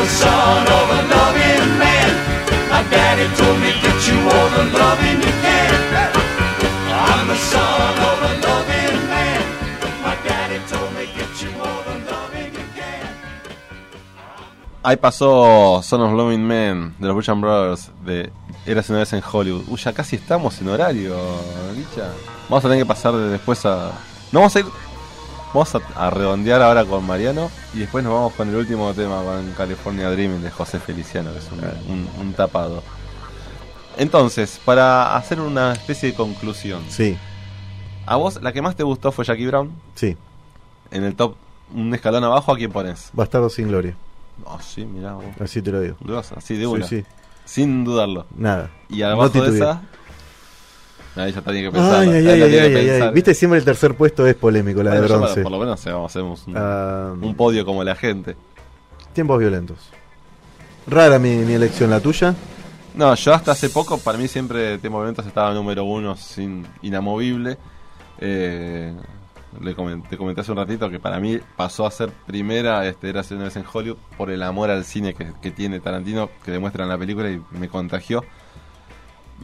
the 0.00 0.08
son 0.08 0.62
of 0.78 0.86
a 0.98 1.00
loving 1.14 1.68
man. 1.78 2.10
My 2.72 2.82
daddy 2.88 3.26
told 3.36 3.56
me 3.60 3.70
get 3.84 3.98
you 4.08 4.18
all 4.32 4.48
the 4.56 4.64
loving 4.78 5.18
you 5.26 5.32
can. 5.44 5.72
I'm 6.88 7.28
the 7.28 7.38
son 7.52 7.94
of 8.08 8.18
a 8.30 8.32
loving 8.46 8.98
man. 9.12 9.42
My 10.06 10.16
daddy 10.26 10.58
told 10.72 10.90
me 10.96 11.04
get 11.18 11.32
you 11.42 11.50
all 11.60 11.80
the 11.88 11.96
loving 12.10 12.50
you 12.56 12.66
can. 12.76 13.08
Ahí 14.82 14.96
pasó 14.96 15.82
Son 15.82 16.00
of 16.00 16.12
Loving 16.12 16.46
Men 16.46 16.94
de 16.98 17.06
los 17.06 17.14
Bushan 17.14 17.40
Brothers 17.40 17.90
de 18.02 18.32
Eras 18.64 18.88
una 18.88 19.00
vez 19.00 19.12
en 19.12 19.22
Hollywood. 19.22 19.64
Uy, 19.68 19.78
ya 19.78 19.92
casi 19.92 20.16
estamos 20.16 20.58
en 20.62 20.68
horario, 20.68 21.14
Licha. 21.76 22.08
Vamos 22.48 22.64
a 22.64 22.68
tener 22.68 22.82
que 22.82 22.86
pasar 22.86 23.12
de 23.14 23.28
después 23.28 23.66
a. 23.66 23.92
No 24.32 24.40
vamos 24.40 24.56
a 24.56 24.60
ir. 24.60 24.66
Vamos 25.52 25.74
a, 25.74 25.80
a 25.96 26.10
redondear 26.10 26.62
ahora 26.62 26.84
con 26.84 27.04
Mariano 27.06 27.50
y 27.74 27.80
después 27.80 28.04
nos 28.04 28.12
vamos 28.12 28.32
con 28.34 28.48
el 28.48 28.54
último 28.56 28.92
tema 28.94 29.22
con 29.22 29.50
California 29.52 30.08
Dreaming 30.10 30.42
de 30.42 30.50
José 30.50 30.78
Feliciano, 30.78 31.32
que 31.32 31.38
es 31.38 31.48
un, 31.50 31.92
un- 31.92 32.08
un 32.20 32.32
tapado. 32.34 32.82
Entonces, 33.96 34.60
para 34.64 35.16
hacer 35.16 35.40
una 35.40 35.72
especie 35.72 36.10
de 36.10 36.14
conclusión, 36.16 36.82
Sí. 36.88 37.16
A 38.06 38.16
vos, 38.16 38.40
la 38.42 38.52
que 38.52 38.62
más 38.62 38.74
te 38.76 38.82
gustó 38.82 39.12
fue 39.12 39.24
Jackie 39.24 39.46
Brown. 39.46 39.70
Sí, 39.94 40.16
En 40.90 41.04
el 41.04 41.14
top, 41.14 41.36
un 41.74 41.94
escalón 41.94 42.24
abajo, 42.24 42.52
¿a 42.52 42.56
quién 42.56 42.72
pones? 42.72 43.10
Bastardo 43.12 43.48
sin 43.50 43.68
gloria. 43.68 43.94
Oh, 44.44 44.58
sí, 44.60 44.84
mirá 44.84 45.12
vos. 45.12 45.24
Así 45.40 45.60
te 45.62 45.70
lo 45.70 45.80
digo. 45.80 45.96
Grosa, 46.00 46.40
sí, 46.40 46.54
de 46.54 46.60
Sí, 46.62 46.66
una. 46.66 46.86
sí. 46.86 47.04
Sin 47.44 47.84
dudarlo. 47.84 48.26
Nada. 48.36 48.70
Y 48.88 49.02
abajo 49.02 49.28
de 49.28 49.40
titubeé. 49.40 49.56
esa. 49.60 49.82
Ahí 51.16 51.32
ya 51.32 51.40
tenía 51.40 51.62
que 51.62 51.72
pensar. 51.72 52.00
Ay, 52.00 52.26
ay, 52.26 52.42
ay. 52.42 53.10
Viste, 53.12 53.34
siempre 53.34 53.58
el 53.58 53.64
tercer 53.64 53.94
puesto 53.94 54.26
es 54.26 54.34
polémico, 54.36 54.82
la 54.82 54.92
de 54.92 55.00
Bueno, 55.00 55.14
yo, 55.14 55.20
bronce. 55.20 55.42
Por 55.42 55.52
lo 55.52 55.58
menos 55.58 55.86
eh, 55.86 55.90
hacemos 55.90 56.46
un, 56.46 56.54
Ah, 56.56 57.12
un 57.20 57.34
podio 57.34 57.64
como 57.64 57.82
la 57.82 57.96
gente. 57.96 58.36
Tiempos 59.12 59.38
violentos. 59.38 59.78
Rara 60.86 61.18
mi, 61.18 61.36
mi 61.36 61.54
elección, 61.54 61.90
la 61.90 62.00
tuya. 62.00 62.34
No, 62.94 63.14
yo 63.14 63.34
hasta 63.34 63.52
hace 63.52 63.70
poco, 63.70 63.98
para 63.98 64.18
mí 64.18 64.26
siempre 64.28 64.78
Tiempo 64.78 65.00
de 65.00 65.06
Ventas 65.06 65.26
estaba 65.26 65.52
número 65.54 65.84
uno, 65.84 66.16
sin 66.16 66.66
inamovible. 66.82 67.56
Eh, 68.18 68.92
le 69.60 69.74
comenté, 69.74 70.10
te 70.10 70.16
comenté 70.16 70.40
hace 70.42 70.52
un 70.52 70.58
ratito 70.58 70.88
que 70.90 71.00
para 71.00 71.18
mí 71.18 71.38
pasó 71.56 71.86
a 71.86 71.90
ser 71.90 72.10
primera, 72.26 72.86
este, 72.86 73.08
era 73.08 73.22
una 73.30 73.44
vez 73.44 73.56
en 73.56 73.64
Hollywood, 73.72 73.98
por 74.16 74.30
el 74.30 74.42
amor 74.42 74.70
al 74.70 74.84
cine 74.84 75.14
que, 75.14 75.32
que 75.42 75.50
tiene 75.50 75.80
Tarantino, 75.80 76.30
que 76.44 76.52
demuestra 76.52 76.84
en 76.84 76.90
la 76.90 76.98
película 76.98 77.30
y 77.30 77.42
me 77.50 77.68
contagió. 77.68 78.24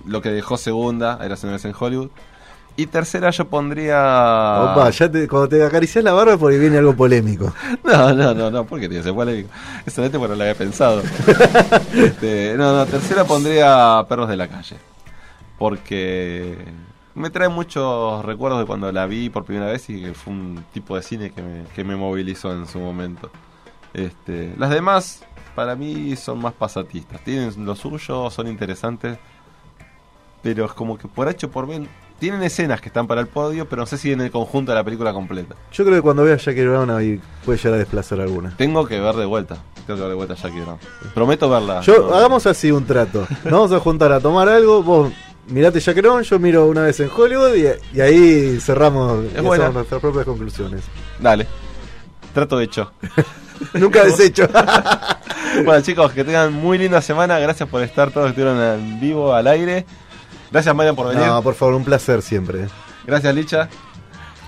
Lo 0.05 0.21
que 0.23 0.31
dejó 0.31 0.57
segunda, 0.57 1.19
era 1.23 1.37
una 1.43 1.53
vez 1.53 1.65
en 1.65 1.75
Hollywood. 1.79 2.11
Y 2.79 2.87
tercera 2.87 3.31
yo 3.31 3.49
pondría... 3.49 3.97
Opa, 4.61 4.91
ya 4.91 5.11
te, 5.11 5.27
cuando 5.27 5.49
te 5.49 5.65
acaricias 5.65 6.05
la 6.05 6.13
barba 6.13 6.37
porque 6.37 6.59
viene 6.59 6.77
algo 6.77 6.95
polémico. 6.95 7.55
No, 7.85 8.13
no, 8.13 8.35
no, 8.35 8.51
no, 8.51 8.67
porque 8.67 8.87
tiene 8.87 9.01
que 9.01 9.09
ser 9.09 9.15
polémico. 9.15 9.49
Excelente, 9.87 10.19
pero 10.19 10.35
lo 10.35 10.43
había 10.43 10.55
pensado. 10.55 11.03
Este, 11.95 12.55
no, 12.57 12.77
no, 12.77 12.85
tercera 12.85 13.25
pondría 13.25 14.05
Perros 14.09 14.29
de 14.29 14.37
la 14.37 14.49
Calle. 14.49 14.77
Porque 15.59 16.67
me 17.15 17.31
trae 17.31 17.49
muchos 17.49 18.23
recuerdos 18.27 18.61
de 18.61 18.67
cuando 18.67 18.93
la 18.93 19.07
vi 19.07 19.31
por 19.31 19.47
primera 19.47 19.67
vez 19.73 19.89
y 19.89 20.03
que 20.03 20.13
fue 20.13 20.35
un 20.35 20.63
tipo 20.75 20.97
de 20.97 21.03
cine 21.03 21.31
que 21.31 21.41
me, 21.41 21.65
que 21.75 21.83
me 21.83 21.97
movilizó 21.97 22.53
en 22.53 22.67
su 22.67 22.79
momento. 22.79 23.31
Este, 23.95 24.55
las 24.59 24.69
demás, 24.69 25.25
para 25.55 25.75
mí, 25.75 26.15
son 26.17 26.41
más 26.43 26.53
pasatistas. 26.53 27.23
Tienen 27.23 27.65
lo 27.65 27.75
suyo, 27.75 28.29
son 28.29 28.49
interesantes, 28.49 29.19
pero 30.47 30.67
es 30.67 30.73
como 30.75 30.97
que 30.97 31.09
por 31.09 31.27
H 31.27 31.49
por 31.49 31.67
B 31.67 31.89
tienen 32.21 32.41
escenas 32.45 32.81
que 32.81 32.89
están 32.89 33.09
para 33.09 33.21
el 33.21 33.27
podio, 33.27 33.69
pero 33.69 33.83
no 33.83 33.87
sé 33.87 33.99
si 33.99 34.13
en 34.13 34.21
el 34.21 34.31
conjunto 34.31 34.71
de 34.71 34.77
la 34.77 34.85
película 34.85 35.13
completa. 35.13 35.57
Yo 35.73 35.85
creo 35.85 35.97
que 35.97 36.03
cuando 36.03 36.23
veas 36.23 36.45
Jackie 36.45 36.65
Brown 36.65 36.89
ahí 36.89 37.21
puede 37.45 37.59
llegar 37.59 37.75
a 37.75 37.79
desplazar 37.79 38.21
alguna. 38.21 38.55
Tengo 38.57 38.87
que 38.87 39.01
ver 39.01 39.17
de 39.17 39.25
vuelta. 39.25 39.57
Tengo 39.89 39.97
que 39.97 40.03
ver 40.03 40.11
de 40.11 40.15
vuelta 40.15 40.35
a 40.35 40.37
Jackie 40.37 40.61
Brown. 40.61 40.79
Prometo 41.15 41.51
verla. 41.51 41.81
Yo, 41.81 42.09
No, 42.09 42.15
hagamos 42.15 42.47
así 42.47 42.71
un 42.71 42.87
trato. 42.87 43.27
Nos 43.43 43.53
vamos 43.53 43.73
a 43.73 43.81
juntar 43.81 44.13
a 44.13 44.21
tomar 44.21 44.49
algo. 44.49 44.85
Vos 44.85 45.13
mirate 45.49 45.81
Jackie 45.81 46.01
Brown, 46.01 46.23
yo 46.23 46.39
miro 46.39 46.67
una 46.67 46.83
vez 46.83 47.01
en 47.01 47.11
Hollywood 47.13 47.57
y, 47.57 47.97
y 47.97 48.01
ahí 48.01 48.61
cerramos 48.61 49.25
y 49.37 49.43
nuestras 49.43 50.01
propias 50.01 50.27
conclusiones. 50.27 50.85
Dale. 51.19 51.49
Trato 52.33 52.61
hecho. 52.61 52.93
Nunca 53.75 54.05
deshecho. 54.05 54.49
bueno, 55.65 55.83
chicos, 55.83 56.13
que 56.13 56.23
tengan 56.23 56.53
muy 56.53 56.79
linda 56.79 57.03
semana. 57.03 57.41
Gracias 57.41 57.69
por 57.69 57.83
estar 57.83 58.13
todos 58.13 58.27
que 58.27 58.41
estuvieron 58.41 58.63
en 58.63 59.01
vivo 59.01 59.35
al 59.35 59.49
aire. 59.49 59.85
Gracias, 60.51 60.75
Marian, 60.75 60.97
por 60.97 61.09
venir. 61.09 61.27
no, 61.27 61.43
por 61.43 61.55
favor, 61.55 61.75
un 61.75 61.85
placer 61.85 62.23
siempre. 62.23 62.69
Gracias, 63.07 63.35
Licha. 63.35 63.69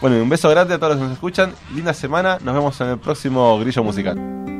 Bueno, 0.00 0.16
y 0.16 0.20
un 0.20 0.28
beso 0.28 0.48
grande 0.48 0.74
a 0.74 0.78
todos 0.78 0.90
los 0.92 0.98
que 0.98 1.04
nos 1.04 1.12
escuchan. 1.12 1.54
Linda 1.74 1.92
semana. 1.92 2.38
Nos 2.42 2.54
vemos 2.54 2.80
en 2.80 2.88
el 2.88 2.98
próximo 2.98 3.58
Grillo 3.58 3.82
Musical. 3.82 4.57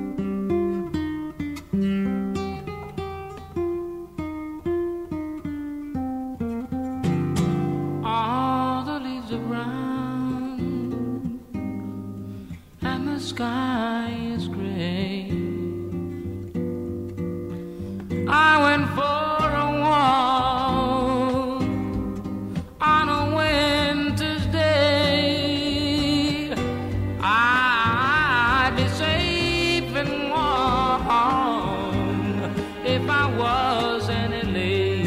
If 33.01 33.09
I 33.09 33.27
was 33.43 34.09
in 34.09 34.31
LA. 34.55 35.07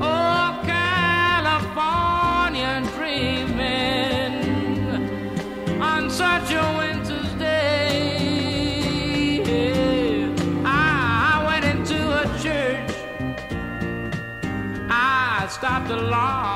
Oh, 0.00 0.48
California 1.44 2.72
dreaming 2.94 4.36
on 5.82 6.02
such 6.10 6.48
a 6.52 6.64
winter's 6.78 7.32
day. 7.34 8.12
I 10.64 11.44
went 11.48 11.64
into 11.74 11.98
a 12.22 12.24
church. 12.42 12.92
I 14.88 15.46
stopped 15.50 15.90
along 15.90 16.55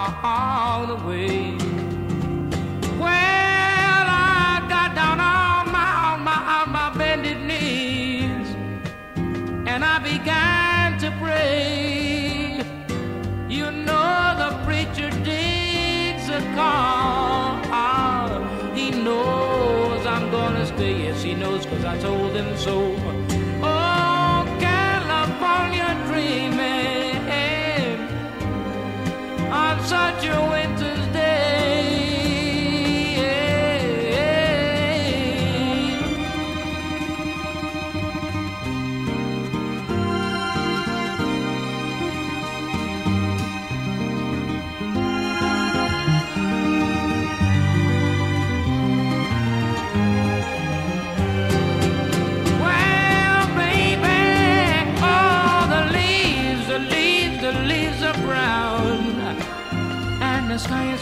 know 22.11 22.33
them 22.33 22.57
so. 22.57 23.10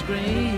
green 0.09 0.58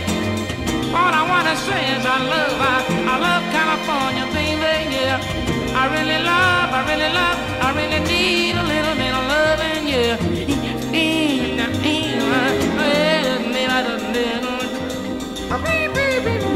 All 0.93 1.13
I 1.21 1.23
wanna 1.31 1.55
say 1.55 1.81
is 1.95 2.05
I 2.05 2.19
love, 2.33 2.59
I, 2.73 2.77
I 3.13 3.15
love 3.27 3.43
California, 3.57 4.25
baby, 4.33 4.95
yeah. 4.95 5.17
I 5.81 5.83
really 5.95 6.19
love, 6.23 6.69
I 6.79 6.81
really 6.91 7.11
love, 7.19 7.37
I 7.65 7.69
really 7.79 8.01
need 8.11 8.55
a 8.55 8.65
little 8.73 8.95
bit 8.95 9.13
of 9.19 9.23
loving, 9.33 9.87
yeah. 9.87 10.17
Baby, 15.71 15.97
baby, 15.97 16.39
baby. 16.39 16.50